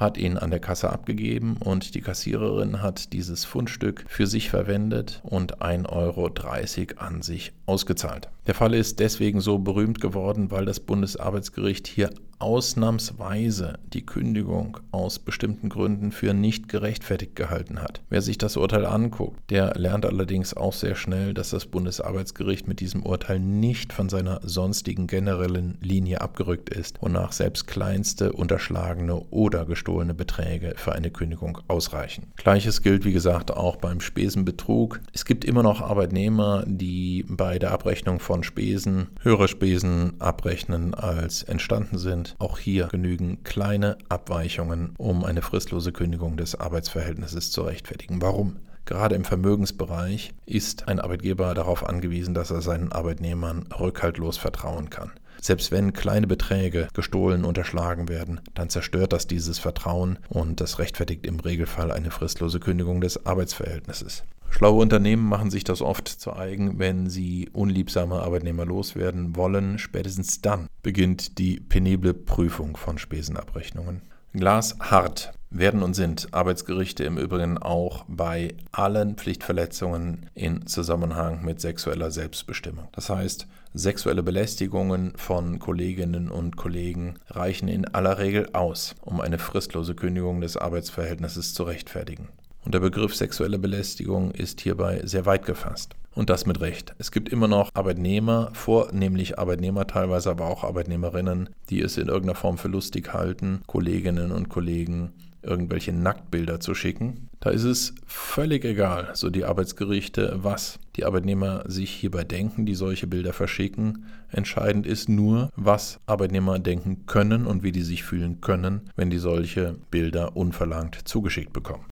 hat 0.00 0.16
ihn 0.16 0.38
an 0.38 0.50
der 0.50 0.60
Kasse 0.60 0.90
abgegeben 0.90 1.58
und 1.58 1.94
die 1.94 2.00
Kassiererin 2.00 2.80
hat 2.80 3.12
dieses 3.12 3.44
Fundstück 3.44 4.04
für 4.08 4.26
sich 4.26 4.48
verwendet 4.48 5.20
und 5.22 5.62
1,30 5.62 5.88
Euro 5.90 7.02
an 7.06 7.22
sich 7.22 7.52
ausgezahlt. 7.70 8.28
Der 8.48 8.54
Fall 8.54 8.74
ist 8.74 8.98
deswegen 8.98 9.40
so 9.40 9.58
berühmt 9.58 10.00
geworden, 10.00 10.50
weil 10.50 10.64
das 10.64 10.80
Bundesarbeitsgericht 10.80 11.86
hier 11.86 12.10
ausnahmsweise 12.40 13.78
die 13.92 14.04
Kündigung 14.04 14.78
aus 14.92 15.18
bestimmten 15.18 15.68
Gründen 15.68 16.10
für 16.10 16.32
nicht 16.32 16.68
gerechtfertigt 16.68 17.36
gehalten 17.36 17.82
hat. 17.82 18.00
Wer 18.08 18.22
sich 18.22 18.38
das 18.38 18.56
Urteil 18.56 18.86
anguckt, 18.86 19.38
der 19.50 19.74
lernt 19.76 20.06
allerdings 20.06 20.54
auch 20.54 20.72
sehr 20.72 20.94
schnell, 20.94 21.34
dass 21.34 21.50
das 21.50 21.66
Bundesarbeitsgericht 21.66 22.66
mit 22.66 22.80
diesem 22.80 23.04
Urteil 23.04 23.38
nicht 23.38 23.92
von 23.92 24.08
seiner 24.08 24.40
sonstigen 24.42 25.06
generellen 25.06 25.76
Linie 25.82 26.22
abgerückt 26.22 26.70
ist, 26.70 27.00
wonach 27.02 27.32
selbst 27.32 27.66
kleinste 27.66 28.32
unterschlagene 28.32 29.20
oder 29.30 29.66
gestohlene 29.66 30.14
Beträge 30.14 30.72
für 30.76 30.92
eine 30.92 31.10
Kündigung 31.10 31.58
ausreichen. 31.68 32.32
Gleiches 32.36 32.80
gilt, 32.80 33.04
wie 33.04 33.12
gesagt, 33.12 33.50
auch 33.50 33.76
beim 33.76 34.00
Spesenbetrug. 34.00 35.00
Es 35.12 35.26
gibt 35.26 35.44
immer 35.44 35.62
noch 35.62 35.82
Arbeitnehmer, 35.82 36.64
die 36.66 37.26
bei 37.28 37.58
der 37.60 37.72
Abrechnung 37.72 38.18
von 38.20 38.42
Spesen 38.42 39.08
höhere 39.22 39.48
Spesen 39.48 40.20
abrechnen, 40.20 40.94
als 40.94 41.42
entstanden 41.42 41.98
sind 41.98 42.34
auch 42.38 42.58
hier 42.58 42.88
genügen 42.88 43.44
kleine 43.44 43.98
Abweichungen, 44.08 44.94
um 44.98 45.24
eine 45.24 45.42
fristlose 45.42 45.92
Kündigung 45.92 46.36
des 46.36 46.54
Arbeitsverhältnisses 46.54 47.52
zu 47.52 47.62
rechtfertigen. 47.62 48.20
Warum? 48.20 48.56
Gerade 48.86 49.14
im 49.14 49.24
Vermögensbereich 49.24 50.34
ist 50.46 50.88
ein 50.88 50.98
Arbeitgeber 50.98 51.54
darauf 51.54 51.88
angewiesen, 51.88 52.34
dass 52.34 52.50
er 52.50 52.60
seinen 52.60 52.90
Arbeitnehmern 52.90 53.66
rückhaltlos 53.78 54.36
vertrauen 54.36 54.90
kann. 54.90 55.12
Selbst 55.40 55.70
wenn 55.70 55.92
kleine 55.92 56.26
Beträge 56.26 56.88
gestohlen 56.92 57.44
unterschlagen 57.44 58.08
werden, 58.08 58.40
dann 58.54 58.68
zerstört 58.68 59.12
das 59.12 59.26
dieses 59.26 59.58
Vertrauen 59.58 60.18
und 60.28 60.60
das 60.60 60.78
rechtfertigt 60.78 61.24
im 61.24 61.40
Regelfall 61.40 61.92
eine 61.92 62.10
fristlose 62.10 62.60
Kündigung 62.60 63.00
des 63.00 63.26
Arbeitsverhältnisses. 63.26 64.24
Schlaue 64.50 64.82
Unternehmen 64.82 65.26
machen 65.26 65.50
sich 65.50 65.64
das 65.64 65.80
oft 65.80 66.08
zu 66.08 66.34
eigen, 66.34 66.78
wenn 66.78 67.08
sie 67.08 67.48
unliebsame 67.52 68.20
Arbeitnehmer 68.20 68.66
loswerden 68.66 69.36
wollen. 69.36 69.78
Spätestens 69.78 70.42
dann 70.42 70.66
beginnt 70.82 71.38
die 71.38 71.60
penible 71.60 72.12
Prüfung 72.12 72.76
von 72.76 72.98
Spesenabrechnungen. 72.98 74.02
Glashart 74.34 75.32
werden 75.50 75.82
und 75.82 75.94
sind 75.94 76.28
Arbeitsgerichte 76.32 77.04
im 77.04 77.18
Übrigen 77.18 77.58
auch 77.58 78.04
bei 78.06 78.54
allen 78.70 79.16
Pflichtverletzungen 79.16 80.30
in 80.34 80.66
Zusammenhang 80.66 81.44
mit 81.44 81.60
sexueller 81.60 82.10
Selbstbestimmung. 82.10 82.88
Das 82.92 83.10
heißt, 83.10 83.48
sexuelle 83.74 84.22
Belästigungen 84.22 85.12
von 85.16 85.58
Kolleginnen 85.58 86.30
und 86.30 86.56
Kollegen 86.56 87.14
reichen 87.28 87.68
in 87.68 87.86
aller 87.86 88.18
Regel 88.18 88.50
aus, 88.52 88.94
um 89.00 89.20
eine 89.20 89.38
fristlose 89.38 89.94
Kündigung 89.94 90.40
des 90.40 90.56
Arbeitsverhältnisses 90.56 91.54
zu 91.54 91.64
rechtfertigen. 91.64 92.28
Und 92.64 92.74
der 92.74 92.80
Begriff 92.80 93.14
sexuelle 93.14 93.58
Belästigung 93.58 94.30
ist 94.32 94.60
hierbei 94.60 95.00
sehr 95.04 95.26
weit 95.26 95.46
gefasst. 95.46 95.94
Und 96.14 96.28
das 96.28 96.44
mit 96.44 96.60
Recht. 96.60 96.94
Es 96.98 97.12
gibt 97.12 97.28
immer 97.28 97.48
noch 97.48 97.70
Arbeitnehmer, 97.72 98.50
vornehmlich 98.52 99.38
Arbeitnehmer 99.38 99.86
teilweise, 99.86 100.30
aber 100.30 100.46
auch 100.46 100.64
Arbeitnehmerinnen, 100.64 101.50
die 101.70 101.80
es 101.80 101.96
in 101.96 102.08
irgendeiner 102.08 102.34
Form 102.34 102.58
für 102.58 102.68
lustig 102.68 103.12
halten, 103.14 103.62
Kolleginnen 103.66 104.32
und 104.32 104.48
Kollegen 104.48 105.12
irgendwelche 105.42 105.92
Nacktbilder 105.92 106.60
zu 106.60 106.74
schicken. 106.74 107.28
Da 107.40 107.50
ist 107.50 107.64
es 107.64 107.94
völlig 108.06 108.64
egal, 108.64 109.10
so 109.14 109.30
die 109.30 109.44
Arbeitsgerichte, 109.44 110.38
was 110.42 110.78
die 110.96 111.04
Arbeitnehmer 111.04 111.64
sich 111.66 111.90
hierbei 111.90 112.24
denken, 112.24 112.66
die 112.66 112.74
solche 112.74 113.06
Bilder 113.06 113.32
verschicken. 113.32 114.06
Entscheidend 114.30 114.86
ist 114.86 115.08
nur, 115.08 115.50
was 115.56 116.00
Arbeitnehmer 116.06 116.58
denken 116.58 117.06
können 117.06 117.46
und 117.46 117.62
wie 117.62 117.72
die 117.72 117.82
sich 117.82 118.02
fühlen 118.02 118.40
können, 118.40 118.90
wenn 118.96 119.10
die 119.10 119.18
solche 119.18 119.76
Bilder 119.90 120.36
unverlangt 120.36 121.08
zugeschickt 121.08 121.52
bekommen. 121.52 121.89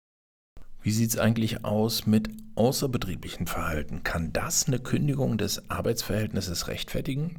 Wie 0.82 0.90
sieht 0.90 1.10
es 1.10 1.18
eigentlich 1.18 1.64
aus 1.64 2.06
mit 2.06 2.28
außerbetrieblichen 2.56 3.46
Verhalten? 3.46 4.02
Kann 4.02 4.32
das 4.32 4.66
eine 4.66 4.80
Kündigung 4.80 5.38
des 5.38 5.70
Arbeitsverhältnisses 5.70 6.66
rechtfertigen? 6.66 7.36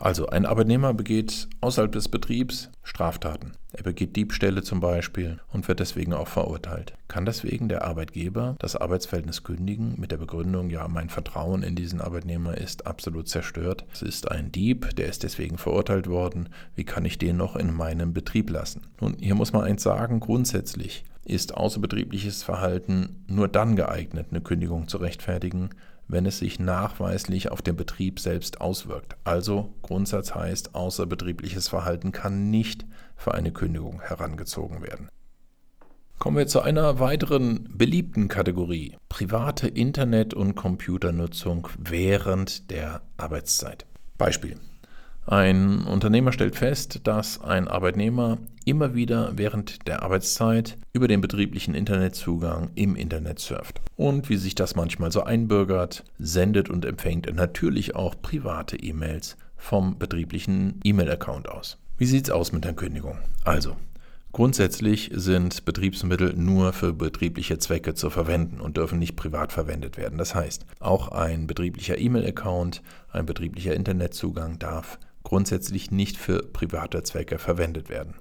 Also 0.00 0.28
ein 0.28 0.46
Arbeitnehmer 0.46 0.94
begeht 0.94 1.48
außerhalb 1.60 1.90
des 1.90 2.08
Betriebs 2.08 2.70
Straftaten. 2.84 3.52
Er 3.72 3.82
begeht 3.82 4.14
Diebstähle 4.16 4.62
zum 4.62 4.80
Beispiel 4.80 5.40
und 5.52 5.66
wird 5.66 5.80
deswegen 5.80 6.12
auch 6.12 6.28
verurteilt. 6.28 6.94
Kann 7.08 7.26
deswegen 7.26 7.68
der 7.68 7.84
Arbeitgeber 7.84 8.54
das 8.60 8.76
Arbeitsverhältnis 8.76 9.42
kündigen 9.42 9.94
mit 9.98 10.12
der 10.12 10.16
Begründung, 10.16 10.70
ja, 10.70 10.86
mein 10.88 11.10
Vertrauen 11.10 11.62
in 11.62 11.74
diesen 11.74 12.00
Arbeitnehmer 12.00 12.56
ist 12.56 12.86
absolut 12.86 13.28
zerstört. 13.28 13.84
Es 13.92 14.02
ist 14.02 14.30
ein 14.30 14.52
Dieb, 14.52 14.94
der 14.96 15.06
ist 15.06 15.24
deswegen 15.24 15.58
verurteilt 15.58 16.06
worden. 16.06 16.48
Wie 16.76 16.84
kann 16.84 17.04
ich 17.04 17.18
den 17.18 17.36
noch 17.36 17.56
in 17.56 17.74
meinem 17.74 18.14
Betrieb 18.14 18.50
lassen? 18.50 18.86
Nun, 19.00 19.16
hier 19.18 19.34
muss 19.34 19.52
man 19.52 19.64
eins 19.64 19.82
sagen, 19.82 20.20
grundsätzlich 20.20 21.04
ist 21.24 21.54
außerbetriebliches 21.54 22.42
Verhalten 22.42 23.24
nur 23.26 23.48
dann 23.48 23.76
geeignet, 23.76 24.28
eine 24.30 24.40
Kündigung 24.40 24.88
zu 24.88 24.96
rechtfertigen, 24.96 25.70
wenn 26.08 26.26
es 26.26 26.38
sich 26.38 26.58
nachweislich 26.58 27.50
auf 27.50 27.62
den 27.62 27.76
Betrieb 27.76 28.18
selbst 28.18 28.60
auswirkt. 28.60 29.16
Also 29.24 29.74
Grundsatz 29.82 30.34
heißt, 30.34 30.74
außerbetriebliches 30.74 31.68
Verhalten 31.68 32.12
kann 32.12 32.50
nicht 32.50 32.86
für 33.16 33.34
eine 33.34 33.52
Kündigung 33.52 34.00
herangezogen 34.00 34.82
werden. 34.82 35.08
Kommen 36.18 36.36
wir 36.36 36.48
zu 36.48 36.60
einer 36.60 36.98
weiteren 36.98 37.68
beliebten 37.70 38.26
Kategorie. 38.26 38.96
Private 39.08 39.68
Internet- 39.68 40.34
und 40.34 40.56
Computernutzung 40.56 41.68
während 41.78 42.72
der 42.72 43.02
Arbeitszeit. 43.16 43.86
Beispiel. 44.16 44.56
Ein 45.30 45.84
Unternehmer 45.84 46.32
stellt 46.32 46.56
fest, 46.56 47.00
dass 47.04 47.38
ein 47.42 47.68
Arbeitnehmer 47.68 48.38
immer 48.64 48.94
wieder 48.94 49.32
während 49.36 49.86
der 49.86 50.02
Arbeitszeit 50.02 50.78
über 50.94 51.06
den 51.06 51.20
betrieblichen 51.20 51.74
Internetzugang 51.74 52.70
im 52.76 52.96
Internet 52.96 53.38
surft. 53.38 53.82
Und 53.94 54.30
wie 54.30 54.38
sich 54.38 54.54
das 54.54 54.74
manchmal 54.74 55.12
so 55.12 55.24
einbürgert, 55.24 56.02
sendet 56.18 56.70
und 56.70 56.86
empfängt 56.86 57.30
natürlich 57.34 57.94
auch 57.94 58.14
private 58.22 58.78
E-Mails 58.78 59.36
vom 59.58 59.98
betrieblichen 59.98 60.80
E-Mail-Account 60.82 61.50
aus. 61.50 61.76
Wie 61.98 62.06
sieht 62.06 62.24
es 62.24 62.30
aus 62.30 62.52
mit 62.52 62.64
der 62.64 62.72
Kündigung? 62.72 63.18
Also, 63.44 63.76
Grundsätzlich 64.30 65.10
sind 65.14 65.64
Betriebsmittel 65.64 66.34
nur 66.34 66.74
für 66.74 66.92
betriebliche 66.92 67.58
Zwecke 67.58 67.94
zu 67.94 68.10
verwenden 68.10 68.60
und 68.60 68.76
dürfen 68.76 68.98
nicht 68.98 69.16
privat 69.16 69.52
verwendet 69.52 69.96
werden. 69.96 70.18
Das 70.18 70.34
heißt, 70.34 70.66
auch 70.80 71.08
ein 71.08 71.46
betrieblicher 71.46 71.98
E-Mail-Account, 71.98 72.82
ein 73.10 73.24
betrieblicher 73.24 73.74
Internetzugang 73.74 74.58
darf 74.58 74.98
grundsätzlich 75.28 75.90
nicht 75.90 76.16
für 76.16 76.38
private 76.38 77.02
Zwecke 77.02 77.38
verwendet 77.38 77.90
werden. 77.90 78.14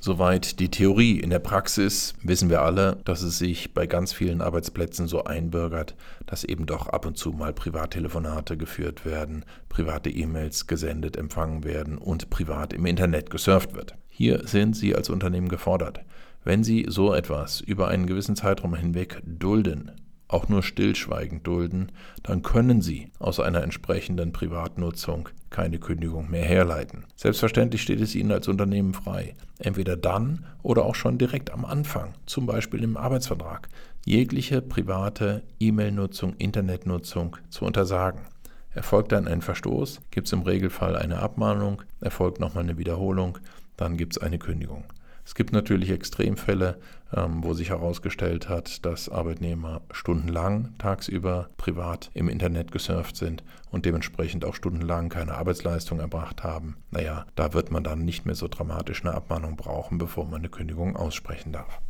Soweit 0.00 0.60
die 0.60 0.70
Theorie. 0.70 1.20
In 1.20 1.28
der 1.28 1.38
Praxis 1.38 2.14
wissen 2.22 2.48
wir 2.48 2.62
alle, 2.62 2.98
dass 3.04 3.22
es 3.22 3.36
sich 3.36 3.74
bei 3.74 3.86
ganz 3.86 4.14
vielen 4.14 4.40
Arbeitsplätzen 4.40 5.06
so 5.06 5.24
einbürgert, 5.24 5.94
dass 6.24 6.42
eben 6.42 6.64
doch 6.64 6.88
ab 6.88 7.04
und 7.04 7.18
zu 7.18 7.32
mal 7.32 7.52
Privattelefonate 7.52 8.56
geführt 8.56 9.04
werden, 9.04 9.44
private 9.68 10.08
E-Mails 10.08 10.66
gesendet, 10.66 11.16
empfangen 11.18 11.64
werden 11.64 11.98
und 11.98 12.30
privat 12.30 12.72
im 12.72 12.86
Internet 12.86 13.28
gesurft 13.28 13.74
wird. 13.74 13.94
Hier 14.08 14.46
sind 14.46 14.74
Sie 14.74 14.94
als 14.94 15.10
Unternehmen 15.10 15.48
gefordert. 15.48 16.00
Wenn 16.44 16.64
Sie 16.64 16.86
so 16.88 17.12
etwas 17.12 17.60
über 17.60 17.88
einen 17.88 18.06
gewissen 18.06 18.36
Zeitraum 18.36 18.74
hinweg 18.74 19.20
dulden, 19.26 19.90
auch 20.34 20.48
nur 20.48 20.62
stillschweigend 20.62 21.46
dulden, 21.46 21.92
dann 22.22 22.42
können 22.42 22.82
Sie 22.82 23.10
aus 23.18 23.40
einer 23.40 23.62
entsprechenden 23.62 24.32
Privatnutzung 24.32 25.28
keine 25.50 25.78
Kündigung 25.78 26.30
mehr 26.30 26.44
herleiten. 26.44 27.04
Selbstverständlich 27.14 27.82
steht 27.82 28.00
es 28.00 28.14
Ihnen 28.14 28.32
als 28.32 28.48
Unternehmen 28.48 28.92
frei, 28.92 29.34
entweder 29.58 29.96
dann 29.96 30.44
oder 30.62 30.84
auch 30.84 30.96
schon 30.96 31.16
direkt 31.16 31.52
am 31.52 31.64
Anfang, 31.64 32.14
zum 32.26 32.46
Beispiel 32.46 32.82
im 32.82 32.96
Arbeitsvertrag, 32.96 33.68
jegliche 34.04 34.60
private 34.60 35.42
E-Mail-Nutzung, 35.60 36.34
Internetnutzung 36.36 37.36
zu 37.48 37.64
untersagen. 37.64 38.22
Erfolgt 38.72 39.12
dann 39.12 39.28
ein 39.28 39.40
Verstoß, 39.40 40.00
gibt 40.10 40.26
es 40.26 40.32
im 40.32 40.42
Regelfall 40.42 40.96
eine 40.96 41.20
Abmahnung, 41.20 41.82
erfolgt 42.00 42.40
nochmal 42.40 42.64
eine 42.64 42.76
Wiederholung, 42.76 43.38
dann 43.76 43.96
gibt 43.96 44.16
es 44.16 44.22
eine 44.22 44.38
Kündigung. 44.38 44.84
Es 45.24 45.34
gibt 45.34 45.52
natürlich 45.52 45.90
Extremfälle, 45.90 46.78
wo 47.16 47.54
sich 47.54 47.70
herausgestellt 47.70 48.48
hat, 48.48 48.84
dass 48.84 49.08
Arbeitnehmer 49.08 49.82
stundenlang 49.90 50.74
tagsüber 50.78 51.48
privat 51.56 52.10
im 52.14 52.28
Internet 52.28 52.72
gesurft 52.72 53.16
sind 53.16 53.44
und 53.70 53.86
dementsprechend 53.86 54.44
auch 54.44 54.54
stundenlang 54.54 55.08
keine 55.08 55.34
Arbeitsleistung 55.34 56.00
erbracht 56.00 56.42
haben. 56.42 56.76
Naja, 56.90 57.26
da 57.34 57.52
wird 57.52 57.70
man 57.70 57.84
dann 57.84 58.04
nicht 58.04 58.26
mehr 58.26 58.34
so 58.34 58.48
dramatisch 58.48 59.04
eine 59.04 59.14
Abmahnung 59.14 59.56
brauchen, 59.56 59.98
bevor 59.98 60.24
man 60.24 60.40
eine 60.40 60.48
Kündigung 60.48 60.96
aussprechen 60.96 61.52
darf. 61.52 61.80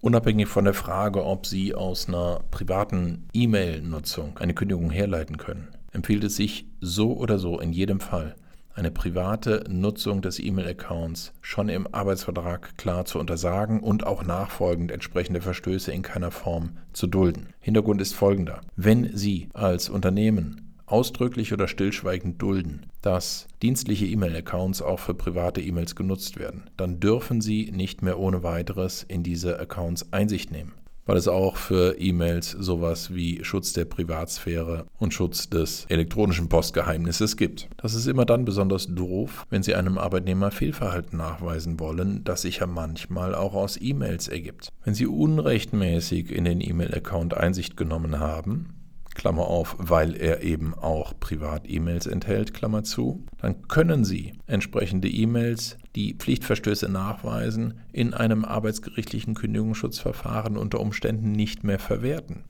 Unabhängig 0.00 0.46
von 0.46 0.64
der 0.64 0.74
Frage, 0.74 1.24
ob 1.24 1.44
Sie 1.44 1.74
aus 1.74 2.06
einer 2.06 2.40
privaten 2.52 3.28
E-Mail-Nutzung 3.32 4.38
eine 4.38 4.54
Kündigung 4.54 4.90
herleiten 4.90 5.38
können, 5.38 5.68
empfiehlt 5.90 6.22
es 6.22 6.36
sich 6.36 6.66
so 6.80 7.16
oder 7.16 7.40
so 7.40 7.58
in 7.58 7.72
jedem 7.72 7.98
Fall, 7.98 8.36
eine 8.74 8.90
private 8.90 9.64
Nutzung 9.68 10.22
des 10.22 10.38
E-Mail-Accounts 10.38 11.32
schon 11.40 11.68
im 11.68 11.92
Arbeitsvertrag 11.92 12.76
klar 12.78 13.04
zu 13.04 13.18
untersagen 13.18 13.80
und 13.80 14.06
auch 14.06 14.24
nachfolgend 14.24 14.90
entsprechende 14.90 15.40
Verstöße 15.40 15.92
in 15.92 16.02
keiner 16.02 16.30
Form 16.30 16.78
zu 16.92 17.06
dulden. 17.06 17.48
Hintergrund 17.60 18.00
ist 18.00 18.14
folgender. 18.14 18.60
Wenn 18.76 19.16
Sie 19.16 19.48
als 19.52 19.88
Unternehmen 19.88 20.74
ausdrücklich 20.86 21.52
oder 21.52 21.68
stillschweigend 21.68 22.40
dulden, 22.40 22.86
dass 23.02 23.46
dienstliche 23.62 24.06
E-Mail-Accounts 24.06 24.82
auch 24.82 25.00
für 25.00 25.14
private 25.14 25.60
E-Mails 25.60 25.96
genutzt 25.96 26.38
werden, 26.38 26.70
dann 26.76 27.00
dürfen 27.00 27.40
Sie 27.40 27.70
nicht 27.72 28.02
mehr 28.02 28.18
ohne 28.18 28.42
weiteres 28.42 29.02
in 29.02 29.22
diese 29.22 29.58
Accounts 29.58 30.12
Einsicht 30.12 30.50
nehmen 30.50 30.72
weil 31.08 31.16
es 31.16 31.26
auch 31.26 31.56
für 31.56 31.98
E-Mails 31.98 32.50
sowas 32.50 33.14
wie 33.14 33.42
Schutz 33.42 33.72
der 33.72 33.86
Privatsphäre 33.86 34.84
und 34.98 35.14
Schutz 35.14 35.48
des 35.48 35.86
elektronischen 35.88 36.50
Postgeheimnisses 36.50 37.38
gibt. 37.38 37.68
Das 37.78 37.94
ist 37.94 38.06
immer 38.06 38.26
dann 38.26 38.44
besonders 38.44 38.94
doof, 38.94 39.46
wenn 39.48 39.62
Sie 39.62 39.74
einem 39.74 39.96
Arbeitnehmer 39.96 40.50
Fehlverhalten 40.50 41.16
nachweisen 41.16 41.80
wollen, 41.80 42.24
das 42.24 42.42
sich 42.42 42.58
ja 42.58 42.66
manchmal 42.66 43.34
auch 43.34 43.54
aus 43.54 43.78
E-Mails 43.80 44.28
ergibt. 44.28 44.68
Wenn 44.84 44.94
Sie 44.94 45.06
unrechtmäßig 45.06 46.30
in 46.30 46.44
den 46.44 46.60
E-Mail-Account 46.60 47.34
Einsicht 47.34 47.78
genommen 47.78 48.20
haben, 48.20 48.77
Klammer 49.18 49.48
auf, 49.48 49.76
weil 49.78 50.14
er 50.14 50.42
eben 50.42 50.74
auch 50.74 51.12
Privat-E-Mails 51.18 52.06
enthält, 52.06 52.54
Klammer 52.54 52.84
zu, 52.84 53.26
dann 53.38 53.68
können 53.68 54.04
Sie 54.04 54.32
entsprechende 54.46 55.08
E-Mails, 55.08 55.76
die 55.96 56.14
Pflichtverstöße 56.14 56.88
nachweisen, 56.88 57.80
in 57.92 58.14
einem 58.14 58.44
arbeitsgerichtlichen 58.44 59.34
Kündigungsschutzverfahren 59.34 60.56
unter 60.56 60.80
Umständen 60.80 61.32
nicht 61.32 61.64
mehr 61.64 61.80
verwerten. 61.80 62.44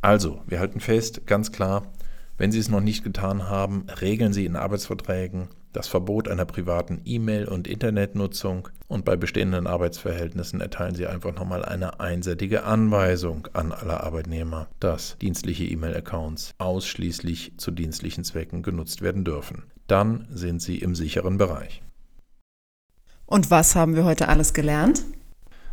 Also, 0.00 0.42
wir 0.46 0.58
halten 0.58 0.80
fest, 0.80 1.26
ganz 1.26 1.52
klar, 1.52 1.92
wenn 2.38 2.50
Sie 2.50 2.58
es 2.58 2.70
noch 2.70 2.80
nicht 2.80 3.04
getan 3.04 3.48
haben, 3.48 3.86
regeln 4.00 4.32
Sie 4.32 4.46
in 4.46 4.56
Arbeitsverträgen 4.56 5.48
das 5.72 5.88
Verbot 5.88 6.28
einer 6.28 6.44
privaten 6.44 7.02
E-Mail- 7.04 7.48
und 7.48 7.68
Internetnutzung 7.68 8.68
und 8.88 9.04
bei 9.04 9.16
bestehenden 9.16 9.66
Arbeitsverhältnissen 9.66 10.60
erteilen 10.60 10.94
Sie 10.94 11.06
einfach 11.06 11.34
nochmal 11.34 11.64
eine 11.64 12.00
einseitige 12.00 12.64
Anweisung 12.64 13.48
an 13.52 13.72
alle 13.72 14.02
Arbeitnehmer, 14.02 14.68
dass 14.80 15.18
dienstliche 15.18 15.64
E-Mail-Accounts 15.64 16.54
ausschließlich 16.58 17.54
zu 17.58 17.70
dienstlichen 17.70 18.24
Zwecken 18.24 18.62
genutzt 18.62 19.02
werden 19.02 19.24
dürfen. 19.24 19.64
Dann 19.86 20.26
sind 20.30 20.62
Sie 20.62 20.78
im 20.78 20.94
sicheren 20.94 21.38
Bereich. 21.38 21.82
Und 23.26 23.50
was 23.50 23.74
haben 23.74 23.96
wir 23.96 24.04
heute 24.04 24.28
alles 24.28 24.54
gelernt? 24.54 25.04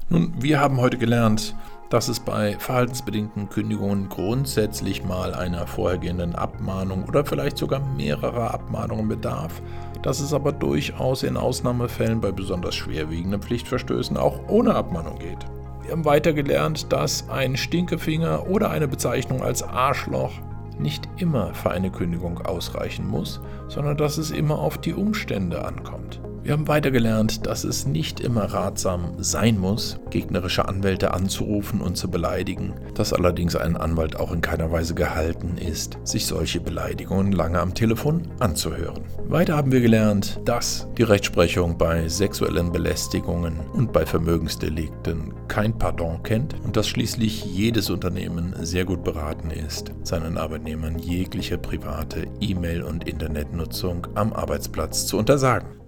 Nun, 0.10 0.34
wir 0.42 0.60
haben 0.60 0.78
heute 0.78 0.98
gelernt, 0.98 1.56
dass 1.94 2.08
es 2.08 2.20
bei 2.20 2.58
verhaltensbedingten 2.58 3.50
Kündigungen 3.50 4.10
grundsätzlich 4.10 5.06
mal 5.06 5.36
einer 5.36 5.68
vorhergehenden 5.68 6.34
Abmahnung 6.34 7.06
oder 7.08 7.24
vielleicht 7.24 7.56
sogar 7.56 7.82
mehrerer 7.82 8.52
Abmahnungen 8.52 9.08
bedarf, 9.08 9.62
dass 10.02 10.20
es 10.20 10.34
aber 10.34 10.54
durchaus 10.54 11.22
in 11.22 11.38
Ausnahmefällen 11.38 12.20
bei 12.20 12.32
besonders 12.32 12.74
schwerwiegenden 12.74 13.44
Pflichtverstößen 13.44 14.18
auch 14.18 14.40
ohne 14.48 14.74
Abmahnung 14.74 15.20
geht. 15.20 15.38
Wir 15.84 15.92
haben 15.92 16.04
weiter 16.04 16.34
gelernt, 16.34 16.92
dass 16.92 17.30
ein 17.30 17.56
Stinkefinger 17.56 18.48
oder 18.50 18.72
eine 18.72 18.88
Bezeichnung 18.88 19.44
als 19.44 19.62
Arschloch 19.62 20.32
nicht 20.80 21.08
immer 21.18 21.54
für 21.54 21.70
eine 21.70 21.92
Kündigung 21.92 22.44
ausreichen 22.44 23.08
muss, 23.08 23.40
sondern 23.68 23.98
dass 23.98 24.18
es 24.18 24.32
immer 24.32 24.58
auf 24.58 24.80
die 24.80 24.96
Umstände 24.96 25.64
ankommt. 25.64 26.20
Wir 26.44 26.52
haben 26.52 26.68
weiter 26.68 26.92
gelernt, 26.92 27.48
dass 27.48 27.64
es 27.64 27.86
nicht 27.86 28.20
immer 28.20 28.44
ratsam 28.44 29.14
sein 29.18 29.58
muss, 29.58 30.02
gegnerische 30.10 30.68
Anwälte 30.68 31.14
anzurufen 31.14 31.80
und 31.80 31.96
zu 31.96 32.12
beleidigen, 32.12 32.74
dass 32.96 33.14
allerdings 33.14 33.56
ein 33.56 33.78
Anwalt 33.78 34.18
auch 34.18 34.34
in 34.34 34.42
keiner 34.42 34.70
Weise 34.70 34.94
gehalten 34.94 35.56
ist, 35.58 35.98
sich 36.04 36.26
solche 36.26 36.60
Beleidigungen 36.60 37.32
lange 37.32 37.62
am 37.62 37.74
Telefon 37.74 38.28
anzuhören. 38.40 39.06
Weiter 39.30 39.56
haben 39.56 39.72
wir 39.72 39.80
gelernt, 39.80 40.42
dass 40.44 40.90
die 40.98 41.04
Rechtsprechung 41.04 41.78
bei 41.78 42.10
sexuellen 42.10 42.74
Belästigungen 42.74 43.62
und 43.72 43.94
bei 43.94 44.06
Vermögensdelikten 44.06 45.34
kein 45.48 45.78
Pardon 45.78 46.24
kennt 46.24 46.56
und 46.66 46.76
dass 46.76 46.90
schließlich 46.90 47.46
jedes 47.46 47.90
Unternehmen 47.90 48.54
sehr 48.60 48.84
gut 48.84 49.06
beraten 49.06 49.50
ist, 49.50 49.94
seinen 50.04 50.38
Arbeitnehmern 50.38 51.00
jegliche 51.00 51.58
private 51.58 52.28
E-Mail- 52.42 52.84
und 52.84 53.08
Internetnutzung 53.08 54.08
am 54.16 54.34
Arbeitsplatz 54.34 55.06
zu 55.06 55.18
untersagen. 55.18 55.83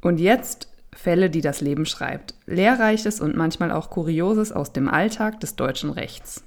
Und 0.00 0.18
jetzt 0.18 0.68
Fälle, 0.96 1.30
die 1.30 1.40
das 1.40 1.60
Leben 1.60 1.86
schreibt. 1.86 2.34
Lehrreiches 2.46 3.20
und 3.20 3.36
manchmal 3.36 3.70
auch 3.70 3.90
Kurioses 3.90 4.52
aus 4.52 4.72
dem 4.72 4.88
Alltag 4.88 5.40
des 5.40 5.56
deutschen 5.56 5.90
Rechts. 5.90 6.42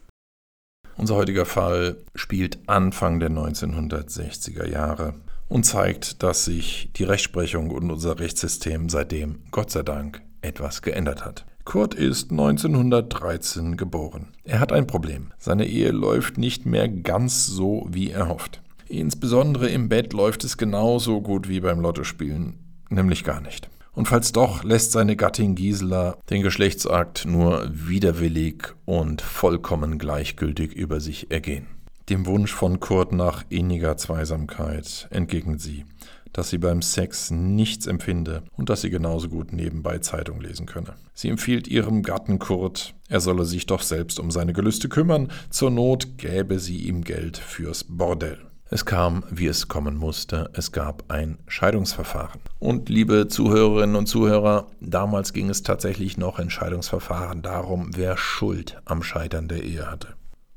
Unser 0.97 1.15
heutiger 1.15 1.45
Fall 1.45 1.97
spielt 2.15 2.59
Anfang 2.67 3.19
der 3.19 3.29
1960er 3.29 4.67
Jahre 4.67 5.13
und 5.47 5.65
zeigt, 5.65 6.23
dass 6.23 6.45
sich 6.45 6.89
die 6.95 7.05
Rechtsprechung 7.05 7.71
und 7.71 7.89
unser 7.89 8.19
Rechtssystem 8.19 8.89
seitdem, 8.89 9.39
Gott 9.51 9.71
sei 9.71 9.83
Dank, 9.83 10.21
etwas 10.41 10.81
geändert 10.81 11.23
hat. 11.23 11.45
Kurt 11.63 11.93
ist 11.93 12.31
1913 12.31 13.77
geboren. 13.77 14.29
Er 14.43 14.59
hat 14.59 14.71
ein 14.71 14.87
Problem. 14.87 15.31
Seine 15.37 15.67
Ehe 15.67 15.91
läuft 15.91 16.37
nicht 16.37 16.65
mehr 16.65 16.89
ganz 16.89 17.45
so, 17.45 17.87
wie 17.89 18.11
er 18.11 18.27
hofft. 18.27 18.61
Insbesondere 18.87 19.69
im 19.69 19.87
Bett 19.87 20.13
läuft 20.13 20.43
es 20.43 20.57
genauso 20.57 21.21
gut 21.21 21.47
wie 21.47 21.59
beim 21.59 21.79
Lottospielen, 21.79 22.55
nämlich 22.89 23.23
gar 23.23 23.41
nicht. 23.41 23.69
Und 23.93 24.07
falls 24.07 24.31
doch, 24.31 24.63
lässt 24.63 24.91
seine 24.91 25.15
Gattin 25.15 25.55
Gisela 25.55 26.17
den 26.29 26.41
Geschlechtsakt 26.41 27.25
nur 27.25 27.69
widerwillig 27.71 28.73
und 28.85 29.21
vollkommen 29.21 29.97
gleichgültig 29.97 30.73
über 30.73 30.99
sich 30.99 31.31
ergehen. 31.31 31.67
Dem 32.09 32.25
Wunsch 32.25 32.53
von 32.53 32.79
Kurt 32.79 33.11
nach 33.11 33.43
inniger 33.49 33.97
Zweisamkeit 33.97 35.07
entgegnet 35.11 35.61
sie, 35.61 35.85
dass 36.33 36.49
sie 36.49 36.57
beim 36.57 36.81
Sex 36.81 37.31
nichts 37.31 37.87
empfinde 37.87 38.43
und 38.55 38.69
dass 38.69 38.81
sie 38.81 38.89
genauso 38.89 39.29
gut 39.29 39.53
nebenbei 39.53 39.99
Zeitung 39.99 40.39
lesen 40.41 40.65
könne. 40.65 40.93
Sie 41.13 41.29
empfiehlt 41.29 41.67
ihrem 41.67 42.01
Gatten 42.01 42.39
Kurt, 42.39 42.95
er 43.09 43.19
solle 43.19 43.45
sich 43.45 43.65
doch 43.65 43.81
selbst 43.81 44.19
um 44.19 44.31
seine 44.31 44.53
Gelüste 44.53 44.89
kümmern, 44.89 45.31
zur 45.49 45.71
Not 45.71 46.17
gäbe 46.17 46.59
sie 46.59 46.87
ihm 46.87 47.03
Geld 47.03 47.37
fürs 47.37 47.83
Bordell. 47.83 48.39
Es 48.71 48.85
kam, 48.85 49.23
wie 49.31 49.47
es 49.47 49.67
kommen 49.67 49.97
musste, 49.97 50.51
es 50.53 50.71
gab 50.71 51.11
ein 51.11 51.39
Scheidungsverfahren. 51.47 52.39
Und 52.59 52.87
liebe 52.87 53.27
Zuhörerinnen 53.27 53.95
und 53.95 54.05
Zuhörer, 54.05 54.67
damals 54.79 55.33
ging 55.33 55.49
es 55.49 55.63
tatsächlich 55.63 56.17
noch 56.17 56.37
in 56.37 56.51
Scheidungsverfahren 56.51 57.41
darum, 57.41 57.89
wer 57.95 58.15
Schuld 58.15 58.79
am 58.85 59.01
Scheitern 59.01 59.47
der 59.47 59.63
Ehe 59.63 59.89
hatte. 59.89 60.09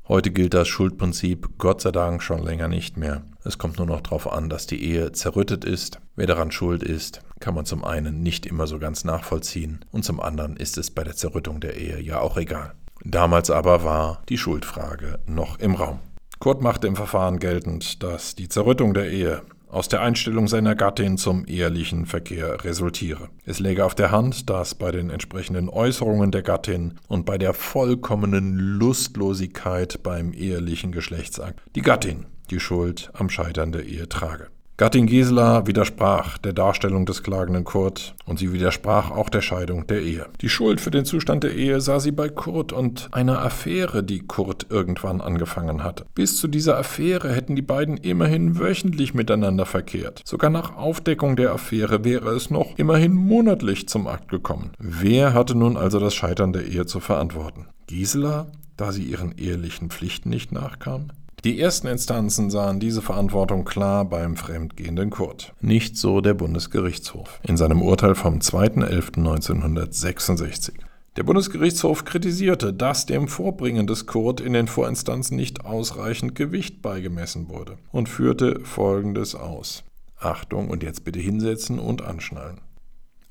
Heute 0.07 0.29
gilt 0.29 0.53
das 0.53 0.67
Schuldprinzip 0.67 1.57
Gott 1.57 1.81
sei 1.81 1.91
Dank 1.91 2.21
schon 2.21 2.43
länger 2.43 2.67
nicht 2.67 2.97
mehr. 2.97 3.23
Es 3.45 3.57
kommt 3.57 3.79
nur 3.79 3.87
noch 3.87 4.01
darauf 4.01 4.31
an, 4.31 4.47
dass 4.47 4.67
die 4.67 4.83
Ehe 4.83 5.11
zerrüttet 5.13 5.65
ist. 5.65 5.99
Wer 6.15 6.27
daran 6.27 6.51
schuld 6.51 6.83
ist, 6.83 7.21
kann 7.39 7.55
man 7.55 7.65
zum 7.65 7.83
einen 7.83 8.21
nicht 8.21 8.45
immer 8.45 8.67
so 8.67 8.77
ganz 8.77 9.05
nachvollziehen 9.05 9.85
und 9.91 10.05
zum 10.05 10.19
anderen 10.19 10.55
ist 10.55 10.77
es 10.77 10.91
bei 10.91 11.03
der 11.03 11.15
Zerrüttung 11.15 11.61
der 11.61 11.77
Ehe 11.77 11.99
ja 11.99 12.19
auch 12.19 12.37
egal. 12.37 12.73
Damals 13.03 13.49
aber 13.49 13.83
war 13.83 14.21
die 14.29 14.37
Schuldfrage 14.37 15.19
noch 15.25 15.57
im 15.57 15.73
Raum. 15.73 15.99
Kurt 16.43 16.61
machte 16.61 16.87
im 16.87 16.97
Verfahren 16.97 17.39
geltend, 17.39 18.03
dass 18.03 18.35
die 18.35 18.49
Zerrüttung 18.49 18.93
der 18.93 19.09
Ehe 19.09 19.43
aus 19.69 19.87
der 19.87 20.01
Einstellung 20.01 20.49
seiner 20.49 20.75
Gattin 20.75 21.17
zum 21.17 21.45
ehelichen 21.45 22.05
Verkehr 22.05 22.65
resultiere. 22.65 23.29
Es 23.45 23.61
läge 23.61 23.85
auf 23.85 23.95
der 23.95 24.11
Hand, 24.11 24.49
dass 24.49 24.75
bei 24.75 24.91
den 24.91 25.09
entsprechenden 25.09 25.69
Äußerungen 25.69 26.31
der 26.31 26.41
Gattin 26.41 26.95
und 27.07 27.25
bei 27.25 27.37
der 27.37 27.53
vollkommenen 27.53 28.57
Lustlosigkeit 28.57 30.03
beim 30.03 30.33
ehelichen 30.33 30.91
Geschlechtsakt 30.91 31.61
die 31.75 31.81
Gattin 31.81 32.25
die 32.49 32.59
Schuld 32.59 33.09
am 33.13 33.29
Scheitern 33.29 33.71
der 33.71 33.85
Ehe 33.85 34.09
trage. 34.09 34.49
Gattin 34.75 35.05
Gisela 35.05 35.67
widersprach 35.67 36.39
der 36.39 36.53
Darstellung 36.53 37.05
des 37.05 37.21
klagenden 37.21 37.63
Kurt 37.63 38.15
und 38.25 38.39
sie 38.39 38.53
widersprach 38.53 39.11
auch 39.11 39.29
der 39.29 39.41
Scheidung 39.41 39.85
der 39.85 40.01
Ehe. 40.01 40.25
Die 40.41 40.49
Schuld 40.49 40.81
für 40.81 40.89
den 40.89 41.05
Zustand 41.05 41.43
der 41.43 41.53
Ehe 41.53 41.79
sah 41.79 41.99
sie 41.99 42.11
bei 42.11 42.27
Kurt 42.27 42.73
und 42.73 43.07
einer 43.11 43.43
Affäre, 43.43 44.03
die 44.03 44.21
Kurt 44.21 44.65
irgendwann 44.71 45.21
angefangen 45.21 45.83
hatte. 45.83 46.05
Bis 46.15 46.37
zu 46.37 46.47
dieser 46.47 46.75
Affäre 46.79 47.31
hätten 47.31 47.55
die 47.55 47.61
beiden 47.61 47.97
immerhin 47.97 48.57
wöchentlich 48.57 49.13
miteinander 49.13 49.67
verkehrt. 49.67 50.23
Sogar 50.25 50.49
nach 50.49 50.75
Aufdeckung 50.75 51.35
der 51.35 51.51
Affäre 51.51 52.03
wäre 52.03 52.31
es 52.31 52.49
noch 52.49 52.75
immerhin 52.77 53.13
monatlich 53.13 53.87
zum 53.87 54.07
Akt 54.07 54.29
gekommen. 54.29 54.71
Wer 54.79 55.35
hatte 55.35 55.53
nun 55.53 55.77
also 55.77 55.99
das 55.99 56.15
Scheitern 56.15 56.51
der 56.51 56.65
Ehe 56.65 56.87
zu 56.87 56.99
verantworten? 56.99 57.67
Gisela, 57.85 58.47
da 58.75 58.91
sie 58.91 59.03
ihren 59.03 59.37
ehelichen 59.37 59.91
Pflichten 59.91 60.29
nicht 60.29 60.51
nachkam? 60.51 61.11
Die 61.43 61.59
ersten 61.59 61.87
Instanzen 61.87 62.49
sahen 62.49 62.79
diese 62.79 63.01
Verantwortung 63.01 63.65
klar 63.65 64.05
beim 64.05 64.37
fremdgehenden 64.37 65.09
Kurt. 65.09 65.53
Nicht 65.59 65.97
so 65.97 66.21
der 66.21 66.35
Bundesgerichtshof 66.35 67.41
in 67.45 67.57
seinem 67.57 67.81
Urteil 67.81 68.15
vom 68.15 68.39
2.11.1966. 68.39 70.71
Der 71.17 71.23
Bundesgerichtshof 71.23 72.05
kritisierte, 72.05 72.71
dass 72.71 73.05
dem 73.05 73.27
Vorbringen 73.27 73.87
des 73.87 74.05
Kurt 74.05 74.39
in 74.39 74.53
den 74.53 74.67
Vorinstanzen 74.67 75.35
nicht 75.35 75.65
ausreichend 75.65 76.33
Gewicht 76.33 76.81
beigemessen 76.81 77.49
wurde 77.49 77.75
und 77.91 78.07
führte 78.07 78.61
Folgendes 78.63 79.35
aus. 79.35 79.83
Achtung 80.17 80.69
und 80.69 80.81
jetzt 80.81 81.03
bitte 81.03 81.19
hinsetzen 81.19 81.77
und 81.77 82.03
anschnallen. 82.03 82.61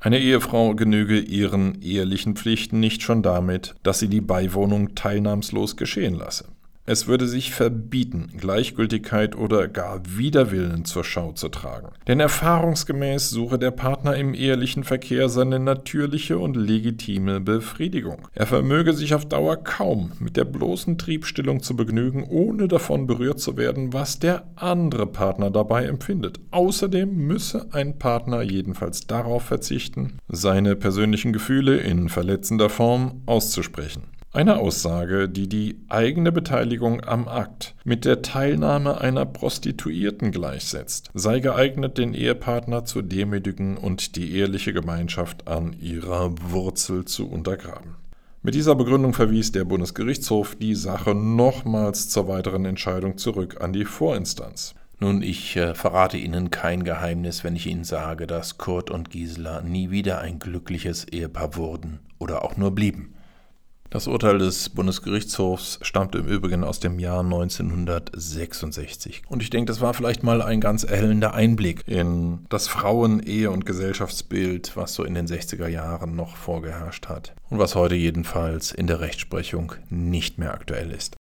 Eine 0.01 0.19
Ehefrau 0.19 0.75
genüge 0.75 1.19
ihren 1.19 1.81
ehelichen 1.81 2.37
Pflichten 2.37 2.79
nicht 2.79 3.01
schon 3.01 3.23
damit, 3.23 3.75
dass 3.83 4.01
sie 4.01 4.09
die 4.09 4.21
Beiwohnung 4.21 4.95
teilnahmslos 4.95 5.79
geschehen 5.79 6.15
lasse. 6.15 6.52
Es 6.93 7.07
würde 7.07 7.27
sich 7.27 7.53
verbieten, 7.53 8.29
Gleichgültigkeit 8.39 9.35
oder 9.35 9.67
gar 9.67 10.03
Widerwillen 10.05 10.85
zur 10.85 11.05
Schau 11.05 11.33
zu 11.33 11.49
tragen. 11.49 11.89
Denn 12.07 12.21
erfahrungsgemäß 12.21 13.31
suche 13.31 13.59
der 13.59 13.71
Partner 13.71 14.15
im 14.15 14.35
ehelichen 14.35 14.85
Verkehr 14.85 15.31
seine 15.31 15.59
natürliche 15.59 16.37
und 16.37 16.55
legitime 16.55 17.41
Befriedigung. 17.41 18.29
Er 18.35 18.45
vermöge 18.45 18.93
sich 18.93 19.15
auf 19.15 19.25
Dauer 19.25 19.57
kaum 19.57 20.13
mit 20.19 20.37
der 20.37 20.45
bloßen 20.45 20.99
Triebstillung 20.99 21.63
zu 21.63 21.77
begnügen, 21.77 22.25
ohne 22.25 22.69
davon 22.69 23.07
berührt 23.07 23.41
zu 23.41 23.57
werden, 23.57 23.95
was 23.95 24.19
der 24.19 24.45
andere 24.57 25.07
Partner 25.07 25.51
dabei 25.51 25.87
empfindet. 25.87 26.41
Außerdem 26.51 27.09
müsse 27.27 27.69
ein 27.73 27.99
Partner 27.99 28.43
jedenfalls 28.43 29.07
darauf 29.07 29.45
verzichten, 29.45 30.19
seine 30.29 30.77
persönlichen 30.77 31.33
Gefühle 31.33 31.79
in 31.79 32.11
verletzender 32.11 32.69
Form 32.69 33.23
auszusprechen. 33.25 34.03
Eine 34.35 34.57
Aussage, 34.57 35.29
die 35.29 35.47
die 35.47 35.77
eigene 35.91 36.33
Beteiligung 36.33 37.05
am 37.05 37.29
Akt 37.29 37.75
mit 37.85 38.07
der 38.07 38.23
Teilnahme 38.23 38.99
einer 38.99 39.27
Prostituierten 39.27 40.33
gleichsetzt, 40.33 41.11
sei 41.13 41.41
geeignet, 41.41 41.99
den 41.99 42.15
Ehepartner 42.15 42.87
zu 42.87 43.03
demütigen 43.03 43.77
und 43.77 44.17
die 44.17 44.35
eheliche 44.35 44.73
Gemeinschaft 44.73 45.49
an 45.49 45.77
ihrer 45.79 46.33
Wurzel 46.51 47.05
zu 47.05 47.29
untergraben. 47.29 47.97
Mit 48.41 48.55
dieser 48.55 48.75
Begründung 48.75 49.13
verwies 49.13 49.53
der 49.53 49.65
Bundesgerichtshof 49.65 50.55
die 50.55 50.77
Sache 50.77 51.15
nochmals 51.15 52.09
zur 52.09 52.27
weiteren 52.27 52.65
Entscheidung 52.65 53.19
zurück 53.19 53.59
an 53.61 53.75
die 53.75 53.85
Vorinstanz. 53.85 54.75
Nun, 54.99 55.21
ich 55.21 55.57
äh, 55.57 55.75
verrate 55.75 56.17
Ihnen 56.17 56.51
kein 56.51 56.85
Geheimnis, 56.85 57.45
wenn 57.45 57.55
ich 57.55 57.67
Ihnen 57.67 57.85
sage, 57.85 58.27
dass 58.27 58.57
Kurt 58.57 58.91
und 58.91 59.11
Gisela 59.11 59.61
nie 59.61 59.91
wieder 59.91 60.23
ein 60.23 60.39
glückliches 60.39 61.05
Ehepaar 61.05 61.55
wurden 61.57 62.01
oder 62.19 62.45
auch 62.45 62.57
nur 62.57 62.71
blieben. 62.71 63.12
Das 63.93 64.07
Urteil 64.07 64.39
des 64.39 64.71
Bundesgerichtshofs 64.71 65.79
stammt 65.83 66.15
im 66.15 66.27
Übrigen 66.27 66.65
aus 66.65 66.81
dem 66.81 66.99
Jahr 66.99 67.21
1966. 67.21 69.21
Und 69.29 69.43
ich 69.43 69.51
denke, 69.51 69.71
das 69.71 69.83
war 69.83 69.93
vielleicht 69.93 70.23
mal 70.23 70.41
ein 70.41 70.63
ganz 70.63 70.83
erhellender 70.83 71.35
Einblick 71.35 71.87
in 71.87 72.47
das 72.49 72.69
Frauen-, 72.69 73.21
Ehe- 73.21 73.51
und 73.51 73.67
Gesellschaftsbild, 73.67 74.79
was 74.79 74.95
so 74.95 75.05
in 75.05 75.13
den 75.13 75.27
60er 75.27 75.69
Jahren 75.69 76.17
noch 76.17 76.37
vorgeherrscht 76.37 77.11
hat 77.11 77.35
und 77.51 77.59
was 77.59 77.75
heute 77.75 77.95
jedenfalls 77.95 78.73
in 78.73 78.87
der 78.87 79.01
Rechtsprechung 79.01 79.75
nicht 79.91 80.39
mehr 80.39 80.55
aktuell 80.55 80.91
ist. 80.91 81.15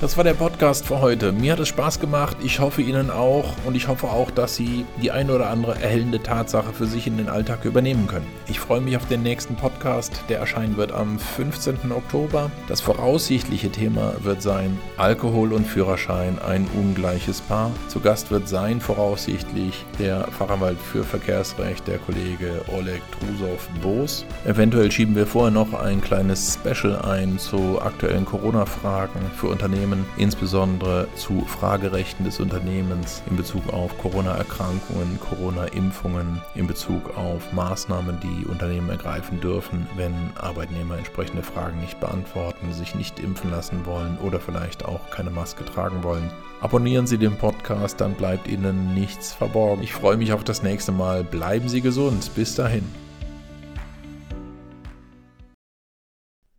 Das 0.00 0.16
war 0.16 0.22
der 0.22 0.34
Podcast 0.34 0.86
für 0.86 1.00
heute. 1.00 1.32
Mir 1.32 1.54
hat 1.54 1.58
es 1.58 1.66
Spaß 1.66 1.98
gemacht. 1.98 2.36
Ich 2.40 2.60
hoffe 2.60 2.82
Ihnen 2.82 3.10
auch. 3.10 3.52
Und 3.66 3.74
ich 3.74 3.88
hoffe 3.88 4.06
auch, 4.06 4.30
dass 4.30 4.54
Sie 4.54 4.86
die 5.02 5.10
eine 5.10 5.34
oder 5.34 5.50
andere 5.50 5.74
erhellende 5.74 6.22
Tatsache 6.22 6.72
für 6.72 6.86
sich 6.86 7.08
in 7.08 7.16
den 7.16 7.28
Alltag 7.28 7.64
übernehmen 7.64 8.06
können. 8.06 8.28
Ich 8.46 8.60
freue 8.60 8.80
mich 8.80 8.96
auf 8.96 9.08
den 9.08 9.24
nächsten 9.24 9.56
Podcast, 9.56 10.22
der 10.28 10.38
erscheinen 10.38 10.76
wird 10.76 10.92
am 10.92 11.18
15. 11.18 11.90
Oktober. 11.90 12.48
Das 12.68 12.80
voraussichtliche 12.80 13.70
Thema 13.70 14.14
wird 14.22 14.40
sein 14.40 14.78
Alkohol 14.98 15.52
und 15.52 15.66
Führerschein, 15.66 16.38
ein 16.38 16.68
ungleiches 16.76 17.40
Paar. 17.40 17.72
Zu 17.88 17.98
Gast 17.98 18.30
wird 18.30 18.46
sein 18.46 18.80
voraussichtlich 18.80 19.84
der 19.98 20.28
Fachanwalt 20.28 20.78
für 20.78 21.02
Verkehrsrecht, 21.02 21.88
der 21.88 21.98
Kollege 21.98 22.60
Oleg 22.68 23.02
Trusow-Boos. 23.18 24.24
Eventuell 24.44 24.92
schieben 24.92 25.16
wir 25.16 25.26
vorher 25.26 25.50
noch 25.50 25.74
ein 25.74 26.00
kleines 26.00 26.54
Special 26.54 27.00
ein 27.02 27.40
zu 27.40 27.82
aktuellen 27.82 28.24
Corona-Fragen 28.24 29.20
für 29.36 29.48
Unternehmen 29.48 29.87
Unternehmen, 29.88 30.06
insbesondere 30.16 31.08
zu 31.14 31.40
Fragerechten 31.46 32.24
des 32.24 32.40
Unternehmens 32.40 33.22
in 33.30 33.36
Bezug 33.36 33.72
auf 33.72 33.96
Corona-Erkrankungen, 33.98 35.18
Corona-Impfungen, 35.20 36.42
in 36.54 36.66
Bezug 36.66 37.16
auf 37.16 37.52
Maßnahmen, 37.52 38.18
die 38.20 38.46
Unternehmen 38.46 38.90
ergreifen 38.90 39.40
dürfen, 39.40 39.86
wenn 39.96 40.14
Arbeitnehmer 40.36 40.98
entsprechende 40.98 41.42
Fragen 41.42 41.80
nicht 41.80 42.00
beantworten, 42.00 42.72
sich 42.72 42.94
nicht 42.94 43.18
impfen 43.18 43.50
lassen 43.50 43.86
wollen 43.86 44.18
oder 44.18 44.40
vielleicht 44.40 44.84
auch 44.84 45.10
keine 45.10 45.30
Maske 45.30 45.64
tragen 45.64 46.02
wollen. 46.02 46.30
Abonnieren 46.60 47.06
Sie 47.06 47.18
den 47.18 47.36
Podcast, 47.36 48.00
dann 48.00 48.14
bleibt 48.14 48.48
Ihnen 48.48 48.94
nichts 48.94 49.32
verborgen. 49.32 49.82
Ich 49.82 49.92
freue 49.92 50.16
mich 50.16 50.32
auf 50.32 50.44
das 50.44 50.62
nächste 50.62 50.92
Mal. 50.92 51.24
Bleiben 51.24 51.68
Sie 51.68 51.80
gesund. 51.80 52.30
Bis 52.34 52.54
dahin. 52.54 52.84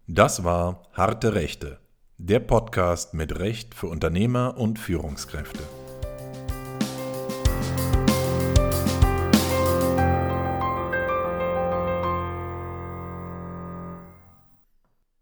Das 0.08 0.44
war 0.44 0.84
Harte 0.94 1.36
Rechte 1.36 1.80
der 2.22 2.42
Podcast 2.42 3.14
mit 3.14 3.40
Recht 3.40 3.74
für 3.74 3.88
Unternehmer 3.88 4.58
und 4.58 4.78
Führungskräfte. 4.78 5.64